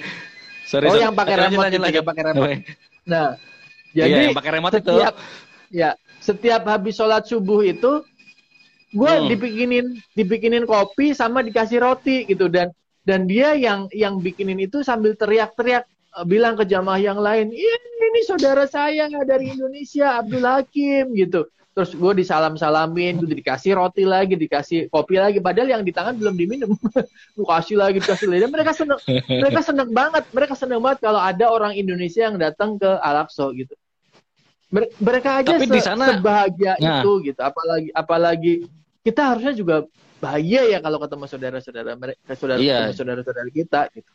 Sorry, 0.63 0.87
oh 0.87 0.95
sorry. 0.95 1.03
yang 1.03 1.15
pakai 1.15 1.35
remote 1.35 1.71
ya 1.71 2.03
pakai 2.03 2.23
remote. 2.31 2.59
Nah, 3.07 3.39
jadi 4.05 4.13
iya, 4.13 4.25
yang 4.29 4.37
pakai 4.37 4.51
remote 4.53 4.77
itu. 4.77 4.93
Setiap, 4.93 5.15
ya 5.73 5.89
setiap 6.21 6.61
habis 6.69 6.93
sholat 6.99 7.23
subuh 7.25 7.65
itu 7.65 8.05
gue 8.93 9.11
hmm. 9.11 9.27
dibikinin 9.31 9.85
dibikinin 10.13 10.63
kopi 10.69 11.17
sama 11.17 11.41
dikasih 11.41 11.81
roti 11.81 12.29
gitu. 12.29 12.45
Dan 12.51 12.69
dan 13.07 13.25
dia 13.25 13.55
yang 13.55 13.87
yang 13.95 14.19
bikinin 14.19 14.59
itu 14.59 14.83
sambil 14.83 15.15
teriak-teriak 15.15 15.87
uh, 16.13 16.27
bilang 16.27 16.59
ke 16.59 16.67
jamaah 16.67 16.99
yang 16.99 17.17
lain 17.17 17.49
ini 17.55 18.19
saudara 18.27 18.67
saya 18.67 19.07
dari 19.23 19.55
Indonesia 19.55 20.19
Abdul 20.19 20.45
Hakim 20.45 21.15
gitu. 21.15 21.47
Terus 21.77 21.93
gue 21.93 22.13
disalam-salamin 22.25 23.21
gue 23.21 23.37
dikasih 23.37 23.77
roti 23.77 24.01
lagi 24.01 24.33
dikasih 24.33 24.89
kopi 24.89 25.21
lagi. 25.21 25.37
Padahal 25.37 25.77
yang 25.77 25.83
di 25.85 25.93
tangan 25.93 26.17
belum 26.17 26.33
diminum. 26.33 26.73
Gue 27.37 27.45
kasih 27.45 27.77
lagi 27.77 28.01
dikasih 28.01 28.33
lagi. 28.33 28.49
Dan 28.49 28.49
mereka 28.49 28.73
seneng 28.73 28.97
mereka 29.29 29.61
seneng 29.61 29.89
banget 29.93 30.25
mereka 30.33 30.57
seneng 30.57 30.81
banget 30.81 31.05
kalau 31.05 31.21
ada 31.21 31.45
orang 31.53 31.77
Indonesia 31.77 32.25
yang 32.25 32.41
datang 32.41 32.81
ke 32.81 32.89
Al-Aqsa 32.97 33.53
gitu 33.53 33.77
mereka 34.73 35.39
aja 35.39 35.55
Tapi 35.55 35.65
se 35.67 35.73
di 35.73 35.81
sana, 35.81 36.19
sebahagia 36.19 36.75
nah. 36.75 36.99
itu 36.99 37.11
gitu 37.31 37.39
apalagi 37.39 37.89
apalagi 37.95 38.53
kita 38.99 39.21
harusnya 39.33 39.53
juga 39.55 39.75
bahagia 40.19 40.67
ya 40.67 40.79
kalau 40.83 40.99
ketemu 40.99 41.25
saudara-saudara 41.29 41.91
mereka 41.95 42.31
saudara 42.35 42.59
iya. 42.59 42.91
saudara-saudara 42.91 43.49
kita 43.53 43.87
gitu 43.95 44.11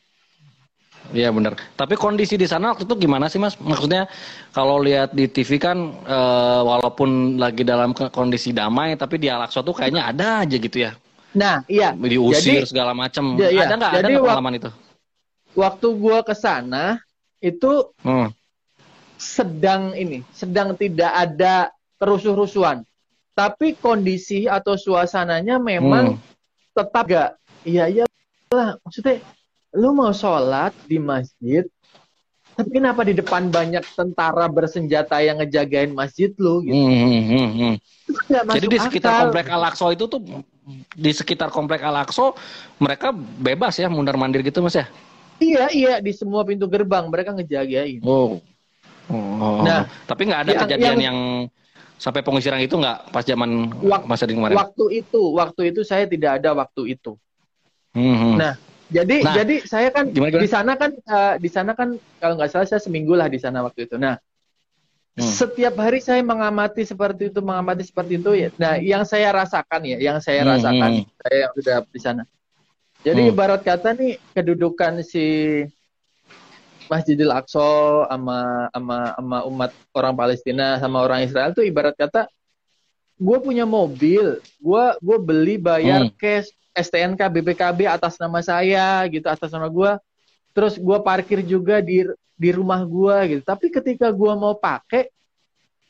Iya 1.11 1.35
benar. 1.35 1.59
Tapi 1.75 1.99
kondisi 1.99 2.39
di 2.39 2.47
sana 2.47 2.73
waktu 2.73 2.87
itu 2.87 2.95
gimana 2.95 3.27
sih 3.27 3.37
mas? 3.37 3.59
Maksudnya 3.59 4.07
kalau 4.55 4.79
lihat 4.79 5.11
di 5.11 5.27
TV 5.27 5.59
kan 5.59 5.99
e, 5.99 6.19
walaupun 6.63 7.43
lagi 7.43 7.67
dalam 7.67 7.91
kondisi 7.93 8.55
damai, 8.55 8.95
tapi 8.95 9.19
di 9.19 9.27
Al-Aqsa 9.27 9.67
tuh 9.67 9.75
kayaknya 9.75 10.09
ada 10.09 10.47
aja 10.47 10.57
gitu 10.57 10.79
ya. 10.79 10.95
Nah 11.35 11.67
iya. 11.67 11.91
Diusir 11.99 12.63
jadi, 12.63 12.71
segala 12.71 12.95
macam. 12.95 13.35
Ya, 13.35 13.51
iya. 13.51 13.67
Ada 13.67 13.75
nggak? 13.83 13.93
Ada 13.99 14.09
pengalaman 14.15 14.55
itu? 14.63 14.71
Waktu 15.59 15.87
gua 15.99 16.23
ke 16.23 16.39
sana 16.39 17.03
itu 17.43 17.91
hmm 18.07 18.31
sedang 19.23 19.95
ini, 19.95 20.27
sedang 20.35 20.75
tidak 20.75 21.13
ada 21.15 21.71
kerusuh-rusuhan. 22.03 22.83
Tapi 23.33 23.79
kondisi 23.79 24.51
atau 24.51 24.75
suasananya 24.75 25.63
memang 25.63 26.19
hmm. 26.19 26.75
tetap 26.75 27.07
gak. 27.07 27.31
Iya 27.63 27.87
iya 27.87 28.05
lah, 28.51 28.77
maksudnya 28.83 29.23
lu 29.73 29.95
mau 29.95 30.11
sholat 30.13 30.75
di 30.85 30.99
masjid, 30.99 31.65
tapi 32.53 32.69
kenapa 32.69 33.01
di 33.01 33.17
depan 33.17 33.49
banyak 33.49 33.81
tentara 33.97 34.45
bersenjata 34.45 35.25
yang 35.25 35.41
ngejagain 35.41 35.89
masjid 35.97 36.29
lu 36.37 36.61
gitu? 36.61 36.77
Hmm, 36.77 36.93
hmm, 36.93 37.25
hmm. 37.25 37.51
hmm. 37.57 37.75
Jadi 38.53 38.67
di 38.69 38.79
sekitar 38.79 39.11
akal. 39.13 39.21
komplek 39.29 39.47
Al-Aqsa 39.49 39.87
itu 39.97 40.05
tuh 40.05 40.21
di 40.93 41.13
sekitar 41.17 41.49
komplek 41.49 41.81
Al-Aqsa 41.81 42.37
mereka 42.77 43.09
bebas 43.17 43.81
ya 43.81 43.89
mundar 43.89 44.21
mandir 44.21 44.45
gitu 44.45 44.61
mas 44.61 44.77
ya? 44.77 44.85
Iya 45.41 45.65
iya 45.73 45.95
di 46.05 46.13
semua 46.13 46.45
pintu 46.45 46.69
gerbang 46.69 47.09
mereka 47.09 47.33
ngejagain. 47.33 48.05
Oh. 48.05 48.37
Oh, 49.11 49.63
nah, 49.67 49.89
tapi 50.07 50.29
nggak 50.31 50.41
ada 50.47 50.53
yang, 50.53 50.63
kejadian 50.67 50.97
yang, 50.99 51.01
yang 51.09 51.19
sampai 51.99 52.21
pengusiran 52.23 52.61
itu 52.63 52.75
nggak 52.79 53.11
pas 53.15 53.25
zaman 53.27 53.51
Wak- 53.83 54.07
masa 54.07 54.25
di 54.27 54.35
kemarin? 54.35 54.57
Waktu 54.59 54.85
itu, 55.03 55.23
waktu 55.35 55.63
itu 55.75 55.81
saya 55.83 56.05
tidak 56.07 56.43
ada 56.43 56.51
waktu 56.55 56.99
itu. 56.99 57.15
Hmm, 57.95 58.17
hmm. 58.17 58.35
Nah, 58.41 58.55
jadi 58.93 59.17
Nah, 59.23 59.35
jadi 59.37 59.57
saya 59.65 59.89
kan 59.93 60.05
gimana, 60.11 60.31
gimana? 60.31 60.43
di 60.43 60.49
sana 60.49 60.73
kan 60.77 60.91
eh, 60.97 61.35
di 61.41 61.49
sana 61.53 61.73
kan 61.77 61.89
kalau 62.21 62.35
nggak 62.37 62.51
salah 62.51 62.67
saya 62.69 62.81
seminggu 62.83 63.13
lah 63.17 63.29
di 63.29 63.39
sana 63.39 63.63
waktu 63.65 63.87
itu. 63.89 63.97
Nah, 64.01 64.17
Hmm. 65.13 65.29
setiap 65.29 65.77
hari 65.77 66.01
saya 66.01 66.25
mengamati 66.25 66.89
seperti 66.89 67.29
itu, 67.29 67.41
mengamati 67.45 67.85
seperti 67.85 68.17
itu 68.17 68.31
ya. 68.33 68.49
Nah, 68.57 68.81
yang 68.81 69.05
saya 69.05 69.29
rasakan 69.33 69.81
ya, 69.85 69.99
yang 70.01 70.19
saya 70.25 70.41
Hmm, 70.41 70.57
rasakan 70.57 70.91
hmm. 70.97 71.05
saya 71.21 71.37
yang 71.49 71.53
sudah 71.53 71.77
di 71.85 72.01
sana. 72.01 72.23
Jadi 73.05 73.21
Hmm. 73.21 73.31
ibarat 73.35 73.61
kata 73.67 73.93
nih 73.99 74.13
kedudukan 74.33 75.05
si 75.05 75.25
Masjidil 76.91 77.31
Aqsa 77.31 78.09
sama 78.11 78.69
sama 78.73 78.97
sama 79.19 79.39
umat 79.49 79.71
orang 79.95 80.15
Palestina 80.15 80.79
sama 80.83 81.03
orang 81.03 81.27
Israel 81.27 81.55
tuh 81.55 81.67
ibarat 81.67 81.95
kata 81.95 82.27
gue 83.23 83.39
punya 83.39 83.63
mobil, 83.63 84.43
gue 84.43 84.85
gue 84.99 85.19
beli 85.23 85.55
bayar 85.55 86.11
Hmm. 86.11 86.15
cash 86.19 86.51
STNK 86.75 87.21
BPKB 87.21 87.87
atas 87.87 88.19
nama 88.19 88.43
saya 88.43 89.07
gitu 89.07 89.29
atas 89.31 89.53
nama 89.53 89.71
gue, 89.71 89.93
terus 90.51 90.75
gue 90.75 90.99
parkir 91.05 91.45
juga 91.47 91.79
di 91.79 92.03
di 92.35 92.51
rumah 92.51 92.83
gue 92.83 93.39
gitu. 93.39 93.43
Tapi 93.47 93.71
ketika 93.71 94.11
gue 94.11 94.33
mau 94.35 94.59
pakai, 94.59 95.07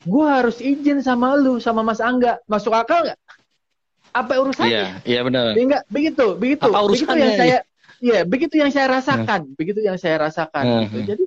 gue 0.05 0.25
harus 0.27 0.61
izin 0.61 1.01
sama 1.01 1.33
lu 1.33 1.57
sama 1.57 1.81
Mas 1.81 2.03
Angga, 2.03 2.37
masuk 2.45 2.75
akal 2.75 3.09
nggak? 3.09 3.19
Apa 4.13 4.37
urusannya? 4.37 4.69
Iya, 4.69 4.87
iya 5.09 5.19
benar. 5.25 5.57
Enggak, 5.57 5.83
begitu, 5.89 6.37
begitu. 6.37 6.69
Apa 6.69 6.85
begitu 6.85 7.09
urusannya? 7.09 7.23
yang 7.23 7.33
saya 7.33 7.57
Iya, 8.03 8.27
begitu 8.27 8.59
yang 8.59 8.67
saya 8.67 8.91
rasakan, 8.91 9.55
begitu 9.55 9.79
yang 9.79 9.95
saya 9.95 10.19
rasakan 10.19 10.63
Hmm. 10.63 10.81
gitu. 10.83 10.97
Jadi 11.07 11.23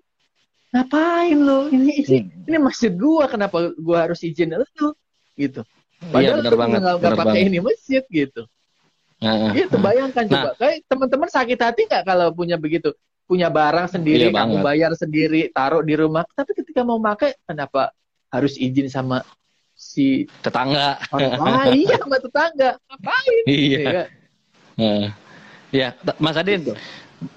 ngapain 0.69 1.39
lo? 1.39 1.73
Ini 1.73 2.05
ini, 2.05 2.19
Hmm. 2.21 2.45
ini 2.45 2.57
masjid 2.61 2.93
gua, 2.93 3.25
kenapa 3.27 3.73
gua 3.75 4.05
harus 4.05 4.21
izin 4.21 4.53
lu 4.53 4.93
gitu. 5.35 5.65
Iya 5.97 6.13
Padahal 6.13 6.39
benar 6.39 6.53
lu 6.53 6.59
banget. 6.61 6.81
nggak 7.01 7.17
pakai 7.17 7.41
ini 7.43 7.59
masjid 7.59 8.05
gitu. 8.07 8.45
Heeh. 9.17 9.51
Gitu, 9.57 9.77
bayangkan 9.81 10.25
Nah. 10.25 10.31
coba. 10.31 10.49
Kayak 10.61 10.77
teman-teman 10.85 11.29
sakit 11.33 11.59
hati 11.59 11.81
nggak 11.89 12.05
kalau 12.05 12.29
punya 12.31 12.61
begitu? 12.61 12.93
Punya 13.25 13.49
barang 13.49 13.89
sendiri, 13.91 14.29
Iya 14.29 14.37
kamu 14.37 14.55
banget. 14.55 14.67
bayar 14.69 14.93
sendiri, 14.95 15.41
taruh 15.51 15.81
di 15.81 15.97
rumah. 15.97 16.29
Tapi 16.29 16.53
ketika 16.55 16.85
mau 16.85 17.01
pakai, 17.01 17.35
kenapa 17.43 17.91
harus 18.29 18.55
izin 18.55 18.87
sama 18.87 19.25
si 19.73 20.29
Tetangga. 20.41 21.01
orang 21.11 21.41
lain, 21.41 21.73
iya 21.81 21.97
sama 21.97 22.21
tetangga? 22.21 22.71
Ngapain? 22.87 23.43
Iya. 23.65 23.79
Ya 23.81 23.91
kan? 23.91 24.07
Ya, 25.75 25.95
Mas 26.23 26.37
Adin. 26.39 26.63
Gitu. 26.63 26.75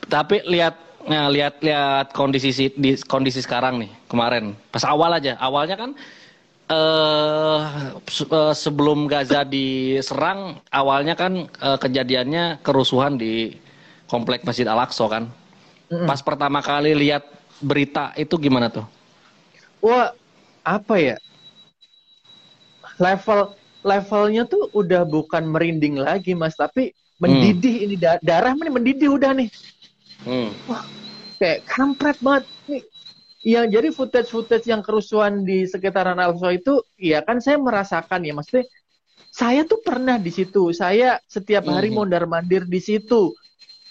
Tapi 0.09 0.43
lihat 0.45 0.75
nah, 1.07 1.27
lihat 1.31 1.63
lihat 1.63 2.12
kondisi 2.13 2.51
si- 2.51 2.75
di 2.75 3.00
kondisi 3.07 3.39
sekarang 3.41 3.79
nih 3.81 3.91
kemarin 4.12 4.53
pas 4.69 4.83
awal 4.86 5.15
aja 5.15 5.39
awalnya 5.39 5.75
kan 5.79 5.91
eh 6.69 7.59
eh, 7.98 8.53
sebelum 8.53 9.09
Gaza 9.09 9.41
diserang 9.48 10.59
awalnya 10.69 11.15
kan 11.17 11.48
eh, 11.48 11.77
kejadiannya 11.79 12.62
kerusuhan 12.62 13.17
di 13.17 13.55
komplek 14.12 14.43
Masjid 14.45 14.67
Al 14.69 14.83
Aqsa 14.86 15.05
kan 15.09 15.24
Mm-mm. 15.91 16.05
pas 16.09 16.19
pertama 16.21 16.59
kali 16.62 16.93
lihat 16.93 17.24
berita 17.63 18.13
itu 18.19 18.36
gimana 18.38 18.69
tuh 18.69 18.86
Wah, 19.83 20.12
apa 20.63 20.95
ya? 21.00 21.15
Level 23.00 23.55
levelnya 23.81 24.43
tuh 24.43 24.67
udah 24.75 25.07
bukan 25.07 25.43
merinding 25.48 25.95
lagi, 26.00 26.36
Mas, 26.36 26.55
tapi 26.59 26.91
mendidih 27.19 27.75
ini 27.85 27.95
da- 27.99 28.21
darah 28.23 28.55
ini 28.55 28.71
mendidih 28.71 29.09
udah 29.11 29.31
nih. 29.35 29.49
hmm. 30.23 30.49
Kayak 31.39 31.59
kampret 31.67 32.17
banget 32.19 32.47
nih. 32.67 32.83
Yang 33.39 33.65
jadi 33.71 33.89
footage-footage 33.95 34.67
yang 34.67 34.83
kerusuhan 34.83 35.47
di 35.47 35.63
sekitaran 35.63 36.19
al 36.19 36.35
itu, 36.51 36.83
ya 36.99 37.23
kan 37.23 37.39
saya 37.39 37.55
merasakan 37.55 38.27
ya, 38.27 38.35
maksudnya 38.35 38.67
saya 39.31 39.63
tuh 39.63 39.79
pernah 39.79 40.19
di 40.19 40.27
situ. 40.27 40.75
Saya 40.75 41.15
setiap 41.23 41.71
hari 41.71 41.88
Mhm. 41.88 41.95
mondar-mandir 42.03 42.67
di 42.67 42.84
situ. 42.84 43.32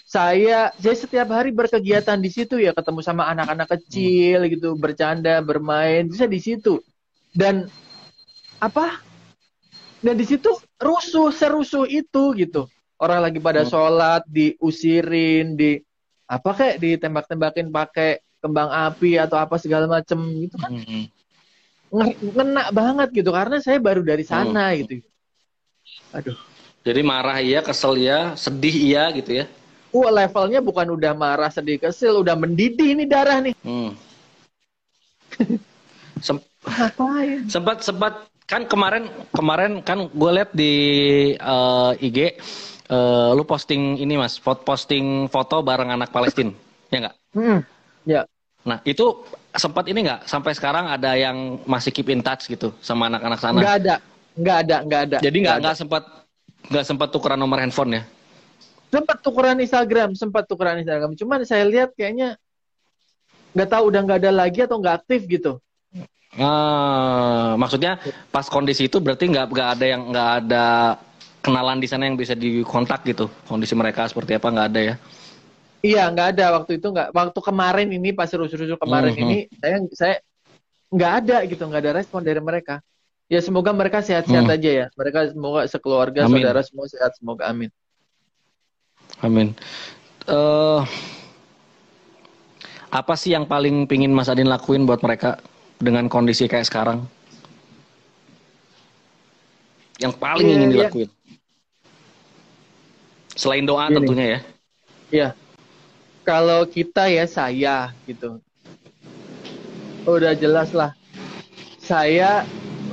Saya 0.05 0.69
saya 0.77 0.95
setiap 0.97 1.33
hari 1.33 1.49
berkegiatan 1.53 2.17
di 2.17 2.29
situ 2.29 2.61
ya, 2.61 2.73
ketemu 2.73 3.01
sama 3.01 3.29
anak-anak 3.29 3.69
kecil 3.77 4.45
gitu, 4.49 4.77
bercanda, 4.77 5.41
bermain, 5.41 6.05
bisa 6.05 6.29
di 6.29 6.37
situ. 6.37 6.81
Dan 7.33 7.69
apa? 8.61 9.01
Dan 10.01 10.17
di 10.17 10.25
situ 10.25 10.49
rusuh, 10.77 11.29
serusuh 11.33 11.85
itu 11.89 12.37
gitu. 12.37 12.69
Orang 12.99 13.23
lagi 13.23 13.39
pada 13.39 13.63
Hmm. 13.63 13.71
sholat, 13.71 14.21
diusirin, 14.27 15.55
di 15.55 15.79
apa 16.27 16.51
kayak 16.51 16.77
ditembak-tembakin 16.83 17.71
pakai 17.71 18.19
kembang 18.43 18.67
api 18.69 19.15
atau 19.17 19.39
apa 19.39 19.55
segala 19.55 19.87
macem 19.87 20.19
gitu 20.43 20.59
kan 20.59 20.71
Hmm. 20.75 21.03
nge- 21.89 22.19
ngena 22.21 22.63
banget 22.69 23.09
gitu 23.23 23.31
karena 23.33 23.57
saya 23.63 23.79
baru 23.81 24.03
dari 24.03 24.21
sana 24.27 24.75
gitu. 24.77 24.99
Aduh, 26.13 26.37
jadi 26.85 27.01
marah 27.01 27.39
iya 27.41 27.63
kesel 27.65 27.97
iya 27.97 28.35
sedih 28.37 28.75
iya 28.75 29.09
gitu 29.15 29.41
ya 29.41 29.45
wah 29.89 30.11
levelnya 30.13 30.61
bukan 30.61 30.85
udah 30.93 31.17
marah 31.17 31.49
sedih 31.49 31.81
kesel, 31.81 32.21
udah 32.21 32.37
mendidih 32.37 32.93
ini 32.93 33.09
darah 33.09 33.41
nih. 33.41 33.55
hmm. 33.65 33.91
Sem- 36.25 36.45
sempat 37.47 37.79
sempat 37.81 38.13
kan 38.43 38.67
kemarin 38.67 39.07
kemarin 39.33 39.79
kan 39.81 40.09
gue 40.11 40.31
liat 40.35 40.51
di 40.53 40.73
eh, 41.37 41.91
IG 42.05 42.17
eh, 42.89 43.29
lu 43.33 43.43
posting 43.45 43.95
ini 43.97 44.17
mas 44.17 44.37
posting 44.41 45.29
foto 45.29 45.61
bareng 45.61 45.93
anak 45.93 46.09
Palestina 46.09 46.51
ya 46.89 47.07
nggak 47.07 47.15
Hmm, 47.29 47.61
ya. 48.09 48.25
nah 48.65 48.81
itu 48.81 49.21
sempat 49.53 49.85
ini 49.85 50.01
nggak 50.01 50.25
sampai 50.25 50.57
sekarang 50.57 50.89
ada 50.89 51.13
yang 51.13 51.61
masih 51.69 51.93
keep 51.93 52.09
in 52.09 52.25
touch 52.25 52.49
gitu 52.49 52.73
sama 52.81 53.05
anak-anak 53.05 53.37
sana 53.37 53.61
Nggak 53.61 53.75
ada, 53.85 53.95
nggak 54.33 54.57
ada, 54.65 54.77
nggak 54.81 55.01
ada. 55.05 55.17
jadi 55.21 55.37
nggak 55.37 55.57
nggak 55.61 55.75
sempat 55.77 56.03
nggak 56.73 56.85
sempat 56.85 57.07
tukeran 57.13 57.37
nomor 57.37 57.61
handphone 57.61 58.01
ya 58.01 58.03
sempat 58.89 59.21
tukeran 59.21 59.57
Instagram, 59.61 60.17
sempat 60.17 60.49
tukeran 60.49 60.81
Instagram. 60.81 61.13
Cuman 61.13 61.45
saya 61.45 61.61
lihat 61.61 61.93
kayaknya 61.93 62.41
nggak 63.53 63.69
tahu 63.69 63.93
udah 63.93 64.01
nggak 64.01 64.19
ada 64.25 64.31
lagi 64.33 64.65
atau 64.65 64.81
nggak 64.81 65.05
aktif 65.05 65.29
gitu. 65.29 65.61
Ah, 66.33 67.53
maksudnya 67.57 68.01
pas 68.29 68.45
kondisi 68.49 68.89
itu 68.89 68.97
berarti 68.97 69.29
nggak 69.29 69.45
nggak 69.49 69.69
ada 69.77 69.85
yang 69.85 70.01
nggak 70.09 70.29
ada 70.41 70.65
kenalan 71.39 71.79
di 71.79 71.87
sana 71.87 72.05
yang 72.05 72.19
bisa 72.19 72.35
dikontak 72.35 73.03
gitu 73.07 73.31
kondisi 73.47 73.73
mereka 73.73 74.05
seperti 74.05 74.35
apa 74.35 74.47
nggak 74.51 74.69
ada 74.75 74.81
ya 74.83 74.95
Iya, 75.79 76.11
nggak 76.11 76.27
ada 76.35 76.59
waktu 76.59 76.75
itu 76.75 76.91
nggak. 76.91 77.15
Waktu 77.15 77.39
kemarin 77.39 77.87
ini 77.87 78.11
pas 78.11 78.27
rusuh-rusuh 78.27 78.75
kemarin 78.75 79.15
Mhm. 79.15 79.23
ini 79.23 79.37
saya 79.63 79.75
saya 79.95 80.15
nggak 80.91 81.13
ada 81.23 81.37
gitu, 81.47 81.63
nggak 81.63 81.81
ada 81.87 81.93
respon 82.03 82.19
dari 82.19 82.43
mereka. 82.43 82.83
Ya 83.31 83.39
semoga 83.39 83.71
mereka 83.71 84.03
sehat-sehat 84.03 84.43
Hmm. 84.43 84.55
aja 84.59 84.71
ya. 84.75 84.85
Mereka 84.91 85.31
semoga 85.31 85.63
sekeluarga, 85.71 86.27
Amin. 86.27 86.43
saudara 86.43 86.59
semua 86.67 86.83
sehat, 86.91 87.15
semoga 87.15 87.47
amin. 87.47 87.71
Amin. 89.23 89.55
Eh, 90.27 90.81
apa 92.91 93.13
sih 93.15 93.31
yang 93.31 93.47
paling 93.47 93.87
pingin 93.87 94.11
Mas 94.11 94.27
Adin 94.27 94.51
lakuin 94.51 94.83
buat 94.83 94.99
mereka 94.99 95.39
dengan 95.79 96.11
kondisi 96.11 96.43
kayak 96.51 96.67
sekarang? 96.67 97.07
Yang 99.95 100.13
paling 100.19 100.43
Iya, 100.43 100.55
ingin 100.59 100.67
iya. 100.67 100.75
dilakuin. 100.75 101.09
Selain 103.39 103.63
doa 103.63 103.87
Gini. 103.87 103.95
tentunya 104.03 104.25
ya. 104.27 104.39
Ya, 105.09 105.29
kalau 106.27 106.67
kita 106.67 107.07
ya 107.07 107.23
saya 107.23 107.95
gitu, 108.03 108.37
udah 110.03 110.35
jelas 110.35 110.75
lah. 110.75 110.91
Saya 111.79 112.43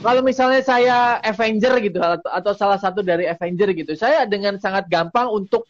kalau 0.01 0.23
misalnya 0.23 0.63
saya 0.63 1.19
Avenger 1.21 1.83
gitu 1.83 1.99
atau, 2.01 2.53
salah 2.55 2.79
satu 2.79 3.03
dari 3.03 3.27
Avenger 3.27 3.75
gitu, 3.75 3.99
saya 3.99 4.23
dengan 4.25 4.57
sangat 4.63 4.87
gampang 4.87 5.27
untuk 5.29 5.67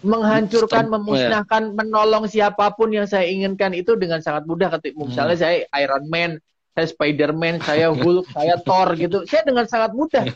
menghancurkan, 0.00 0.88
memusnahkan, 0.88 1.76
menolong 1.76 2.24
siapa 2.26 2.72
pun 2.72 2.88
yang 2.88 3.04
saya 3.04 3.28
inginkan 3.28 3.76
itu 3.76 3.94
dengan 4.00 4.24
sangat 4.24 4.48
mudah. 4.48 4.72
Ketika 4.80 4.96
Hmm. 4.96 5.12
misalnya 5.12 5.36
saya 5.36 5.54
Iron 5.76 6.08
Man, 6.08 6.40
saya 6.76 6.86
Spider-Man, 6.86 7.64
saya 7.64 7.88
Hulk, 7.88 8.28
saya 8.36 8.60
Thor 8.60 8.92
gitu, 8.94 9.24
saya 9.24 9.48
dengan 9.48 9.64
sangat 9.64 9.96
mudah. 9.96 10.28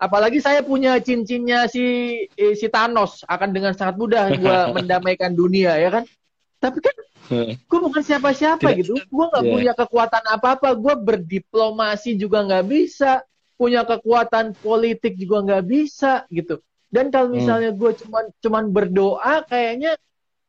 Apalagi 0.00 0.40
saya 0.40 0.64
punya 0.64 0.96
cincinnya 0.98 1.68
si 1.68 1.84
eh, 2.32 2.54
si 2.56 2.66
Thanos 2.66 3.20
akan 3.28 3.52
dengan 3.52 3.76
sangat 3.76 4.00
mudah 4.00 4.32
gua 4.40 4.58
mendamaikan 4.76 5.36
dunia 5.36 5.76
ya 5.76 5.92
kan. 5.92 6.04
Tapi 6.56 6.80
kan 6.80 6.96
gue 7.68 7.78
bukan 7.80 8.00
siapa-siapa 8.00 8.72
gitu. 8.76 8.96
Gue 9.08 9.24
nggak 9.28 9.44
Iya. 9.44 9.52
punya 9.52 9.72
kekuatan 9.76 10.24
apa-apa. 10.26 10.72
Gue 10.74 10.94
berdiplomasi 10.96 12.16
juga 12.16 12.40
nggak 12.40 12.66
bisa. 12.66 13.20
Punya 13.54 13.84
kekuatan 13.84 14.56
politik 14.58 15.14
juga 15.14 15.44
nggak 15.44 15.64
bisa 15.66 16.24
gitu. 16.32 16.58
Dan 16.88 17.08
kalau 17.08 17.30
Hmm. 17.30 17.36
misalnya 17.38 17.70
gue 17.72 17.90
cuman 18.00 18.24
cuman 18.38 18.64
berdoa, 18.70 19.42
kayaknya 19.44 19.94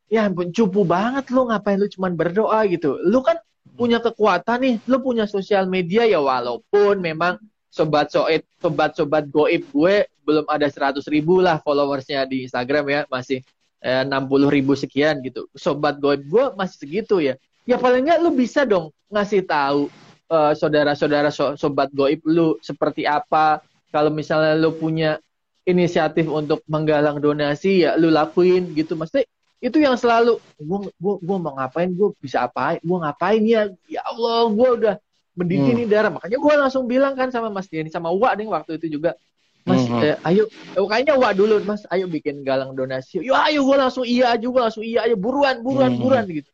ya 0.08 0.30
ampun, 0.30 0.50
cupu 0.50 0.82
banget 0.84 1.30
lu 1.30 1.50
ngapain 1.50 1.78
lu 1.78 1.90
cuman 1.90 2.14
berdoa 2.14 2.62
gitu. 2.68 2.98
Lu 3.02 3.22
kan 3.22 3.38
punya 3.74 3.98
kekuatan 4.00 4.58
nih, 4.62 4.76
lu 4.86 5.02
punya 5.02 5.26
sosial 5.26 5.66
media 5.66 6.06
ya 6.06 6.22
walaupun 6.22 7.02
memang 7.02 7.42
sobat 7.74 8.14
soet 8.14 8.46
sobat 8.62 8.94
sobat 8.94 9.26
goib 9.34 9.66
gue 9.74 10.06
belum 10.24 10.46
ada 10.46 10.70
100 10.70 11.02
ribu 11.10 11.42
lah 11.42 11.58
followersnya 11.66 12.22
di 12.30 12.46
Instagram 12.46 12.86
ya 12.86 13.02
masih 13.10 13.42
eh, 13.82 14.04
60 14.06 14.30
ribu 14.54 14.78
sekian 14.78 15.26
gitu 15.26 15.50
sobat 15.58 15.98
goib 15.98 16.22
gue 16.22 16.54
masih 16.54 16.78
segitu 16.78 17.18
ya 17.18 17.34
ya 17.66 17.82
paling 17.82 18.06
nggak 18.06 18.22
lu 18.22 18.30
bisa 18.38 18.62
dong 18.62 18.94
ngasih 19.10 19.42
tahu 19.50 19.90
uh, 20.34 20.52
saudara-saudara 20.58 21.30
so, 21.30 21.54
sobat 21.54 21.94
goib 21.94 22.26
lu 22.26 22.58
seperti 22.66 23.06
apa. 23.06 23.62
Kalau 23.94 24.10
misalnya 24.10 24.58
lu 24.58 24.74
punya 24.74 25.22
inisiatif 25.64 26.26
untuk 26.28 26.66
menggalang 26.66 27.22
donasi 27.22 27.86
ya 27.86 27.94
lu 27.94 28.10
lakuin 28.10 28.74
gitu. 28.74 28.98
Maksudnya 28.98 29.30
itu 29.64 29.80
yang 29.80 29.96
selalu 29.96 30.44
gua 30.60 30.92
gua 31.00 31.16
gua 31.24 31.38
mau 31.40 31.54
ngapain, 31.56 31.88
gua 31.96 32.12
bisa 32.20 32.44
apa, 32.44 32.76
gua 32.84 33.08
ngapain 33.08 33.40
ya. 33.48 33.72
Ya 33.88 34.04
Allah, 34.04 34.52
gua 34.52 34.70
udah 34.76 34.96
mendidih 35.40 35.72
hmm. 35.72 35.80
nih 35.80 35.88
darah. 35.88 36.12
Makanya 36.12 36.38
gua 36.44 36.54
langsung 36.68 36.84
bilang 36.84 37.16
kan 37.16 37.32
sama 37.32 37.48
Mas 37.48 37.72
Diani 37.72 37.88
sama 37.88 38.12
Wak 38.12 38.36
nih 38.36 38.48
waktu 38.52 38.76
itu 38.76 39.00
juga. 39.00 39.16
Mas, 39.64 39.88
mm 39.88 39.96
-hmm. 39.96 40.04
eh, 40.04 40.28
ayo, 40.28 40.44
eh, 40.52 40.84
kayaknya 40.84 41.16
Wak 41.16 41.40
dulu, 41.40 41.56
Mas, 41.64 41.88
ayo 41.88 42.12
bikin 42.12 42.44
galang 42.44 42.76
donasi. 42.76 43.24
Yo, 43.24 43.32
ayo, 43.32 43.64
gue 43.64 43.78
langsung 43.80 44.04
iya 44.04 44.36
aja, 44.36 44.44
gue 44.44 44.60
langsung 44.60 44.84
iya 44.84 45.08
aja, 45.08 45.16
buruan, 45.16 45.64
buruan, 45.64 45.96
mm 45.96 45.96
-hmm. 45.96 46.04
buruan 46.04 46.26
gitu. 46.28 46.52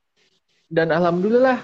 Dan 0.70 0.94
alhamdulillah 0.94 1.58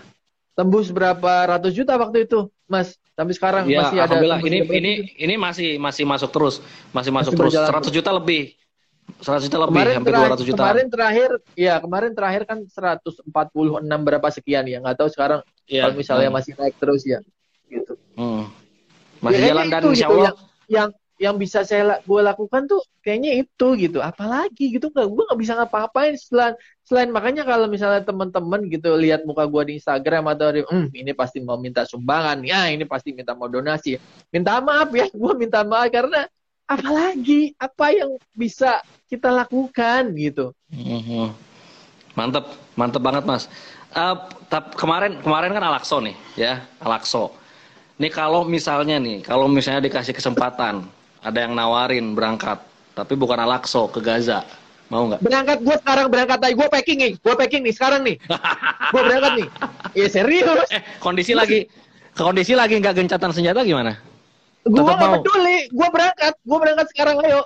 tembus 0.58 0.90
berapa 0.90 1.46
ratus 1.46 1.78
juta 1.78 2.02
waktu 2.02 2.26
itu, 2.26 2.50
Mas. 2.66 2.98
Tapi 3.14 3.32
sekarang 3.32 3.70
ya, 3.70 3.86
masih 3.86 4.02
ada. 4.02 4.18
Ini 4.42 4.60
ini 4.74 4.92
ini 5.22 5.36
masih 5.38 5.78
masih 5.78 6.04
masuk 6.04 6.34
terus, 6.34 6.60
masih 6.92 7.14
masuk 7.14 7.38
masih 7.38 7.62
terus. 7.62 7.94
100 7.94 7.94
juta 7.94 8.10
lebih. 8.10 8.58
100 9.22 9.48
juta 9.48 9.58
lebih, 9.62 9.72
kemarin 9.74 9.96
hampir 9.96 10.12
terakhir, 10.12 10.32
200 10.36 10.50
juta. 10.50 10.62
Kemarin 10.62 10.88
terakhir, 10.90 11.30
ya 11.56 11.74
kemarin 11.80 12.12
terakhir 12.12 12.42
kan 12.46 12.58
146 12.68 13.28
berapa 14.06 14.28
sekian 14.34 14.66
ya, 14.68 14.78
nggak 14.82 14.98
tahu 14.98 15.10
sekarang 15.14 15.40
ya. 15.70 15.88
kalau 15.88 15.96
misalnya 15.96 16.30
hmm. 16.30 16.38
masih 16.38 16.52
naik 16.58 16.76
terus 16.78 17.02
ya, 17.06 17.20
gitu. 17.72 17.94
Hmm. 18.18 18.50
Masih 19.24 19.42
ya, 19.42 19.48
jalan 19.54 19.66
dan 19.72 19.82
itu, 19.82 19.90
insya 19.94 20.08
gitu, 20.10 20.14
Allah. 20.14 20.26
Yang, 20.26 20.38
yang 20.68 20.90
yang 21.16 21.40
bisa 21.40 21.64
saya 21.64 22.04
gue 22.04 22.22
lakukan 22.22 22.68
tuh 22.68 22.84
kayaknya 23.00 23.40
itu 23.40 23.68
gitu 23.80 24.04
apalagi 24.04 24.76
gitu 24.76 24.92
nggak 24.92 25.08
gue 25.08 25.24
nggak 25.32 25.40
bisa 25.40 25.54
ngapa-ngapain 25.56 26.14
selain 26.20 26.54
selain 26.84 27.08
makanya 27.08 27.48
kalau 27.48 27.72
misalnya 27.72 28.04
teman-teman 28.04 28.68
gitu 28.68 29.00
lihat 29.00 29.24
muka 29.24 29.48
gue 29.48 29.64
di 29.72 29.74
Instagram 29.80 30.36
atau 30.36 30.52
di 30.52 30.62
hmm, 30.68 30.92
ini 30.92 31.16
pasti 31.16 31.40
mau 31.40 31.56
minta 31.56 31.88
sumbangan 31.88 32.44
ya 32.44 32.68
ini 32.68 32.84
pasti 32.84 33.16
minta 33.16 33.32
mau 33.32 33.48
donasi 33.48 33.96
minta 34.28 34.60
maaf 34.60 34.92
ya 34.92 35.08
gue 35.24 35.34
minta 35.40 35.64
maaf 35.64 35.88
karena 35.88 36.28
apalagi 36.66 37.54
apa 37.62 37.94
yang 37.94 38.18
bisa 38.34 38.82
kita 39.10 39.30
lakukan 39.30 40.14
gitu 40.18 40.52
mm-hmm. 40.74 41.34
mantep 42.18 42.46
mantep 42.74 43.02
banget 43.02 43.24
mas 43.26 43.44
uh, 43.94 44.18
kemarin 44.78 45.22
kemarin 45.22 45.54
kan 45.54 45.64
Alakso 45.64 46.02
nih 46.02 46.16
ya 46.36 46.66
Alakso 46.82 47.34
Nih 47.96 48.12
kalau 48.12 48.44
misalnya 48.44 49.00
nih, 49.00 49.24
kalau 49.24 49.48
misalnya 49.48 49.88
dikasih 49.88 50.12
kesempatan, 50.12 50.84
ada 51.24 51.40
yang 51.40 51.56
nawarin 51.56 52.12
berangkat, 52.12 52.60
tapi 52.92 53.16
bukan 53.16 53.40
Alakso 53.40 53.88
ke 53.88 54.04
Gaza. 54.04 54.44
Mau 54.92 55.08
nggak? 55.08 55.24
Berangkat 55.24 55.58
gue 55.64 55.76
sekarang 55.80 56.06
berangkat 56.12 56.40
aja. 56.44 56.54
Gue 56.54 56.68
packing 56.68 57.00
nih. 57.00 57.14
Gue 57.24 57.34
packing 57.40 57.64
nih 57.64 57.74
sekarang 57.74 58.04
nih. 58.04 58.20
gue 58.94 59.02
berangkat 59.02 59.32
nih. 59.40 59.48
Iya 59.96 60.08
serius. 60.12 60.68
Eh, 60.76 60.84
kondisi 61.00 61.32
lagi 61.32 61.66
kondisi 62.16 62.54
lagi 62.54 62.78
nggak 62.78 62.96
gencatan 63.00 63.32
senjata 63.32 63.64
gimana? 63.64 63.96
Gue 64.66 64.82
nggak 64.82 65.22
peduli. 65.22 65.58
Gue 65.70 65.88
berangkat. 65.94 66.34
Gue 66.42 66.58
berangkat 66.58 66.88
sekarang 66.94 67.18
ayo. 67.22 67.42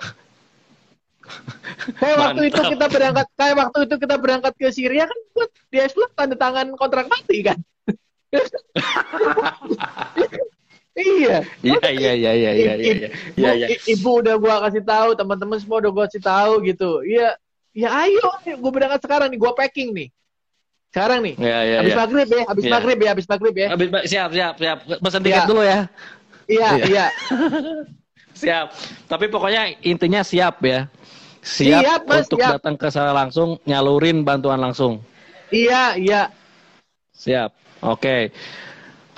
kayak 2.00 2.16
waktu 2.18 2.42
itu 2.50 2.60
kita 2.74 2.86
berangkat, 2.90 3.26
kayak 3.38 3.54
waktu 3.54 3.78
itu 3.86 3.94
kita 4.02 4.16
berangkat 4.18 4.52
ke 4.58 4.66
Syria 4.74 5.04
kan, 5.06 5.18
dia 5.70 5.86
tanda 6.18 6.34
tangan 6.34 6.74
kontrak 6.74 7.06
mati 7.06 7.38
kan. 7.46 7.58
Iya. 11.00 11.46
Iya 11.62 11.88
iya 11.94 12.12
iya 12.12 12.32
iya 12.34 12.52
iya 12.52 12.72
iya. 12.76 13.08
Iya 13.38 13.50
iya. 13.56 13.66
Ibu 13.88 14.20
udah 14.26 14.34
gua 14.36 14.58
kasih 14.68 14.82
tahu, 14.82 15.14
teman-teman 15.14 15.56
semua 15.62 15.78
udah 15.80 15.90
gua 15.94 16.04
kasih 16.10 16.22
tahu 16.22 16.52
gitu. 16.66 17.00
Iya. 17.06 17.38
Ya 17.70 17.88
ayo, 17.94 18.26
gua 18.58 18.72
berangkat 18.74 19.00
sekarang 19.06 19.30
nih, 19.30 19.38
gua 19.38 19.54
packing 19.54 19.94
nih. 19.94 20.08
Sekarang 20.90 21.22
nih. 21.22 21.38
Iya 21.38 21.58
iya. 21.62 21.76
Habis 21.78 21.94
ya. 21.94 21.98
maghrib 22.02 22.28
ya, 22.28 22.42
habis 22.50 22.64
ya. 22.66 22.70
maghrib 22.74 22.98
ya, 22.98 23.08
habis 23.14 23.26
maghrib 23.30 23.54
ya. 23.54 23.68
Habis 23.70 23.88
siap 24.10 24.30
siap 24.34 24.54
siap. 24.58 24.78
Pesan 24.98 25.22
tiket 25.22 25.42
ya. 25.46 25.48
dulu 25.48 25.62
ya. 25.62 25.86
Iya 26.50 26.70
iya. 26.82 26.86
iya. 26.90 27.06
siap. 28.40 28.66
Tapi 29.06 29.30
pokoknya 29.30 29.78
intinya 29.86 30.26
siap 30.26 30.58
ya. 30.66 30.90
Siap, 31.40 31.80
siap 31.80 32.00
mas, 32.04 32.26
untuk 32.28 32.38
siap. 32.42 32.50
datang 32.58 32.76
ke 32.76 32.88
sana 32.92 33.14
langsung 33.14 33.56
nyalurin 33.64 34.26
bantuan 34.26 34.58
langsung. 34.60 35.00
Iya 35.54 35.94
iya. 35.94 36.22
Siap. 37.14 37.50
Oke. 37.80 37.96
Okay 37.96 38.22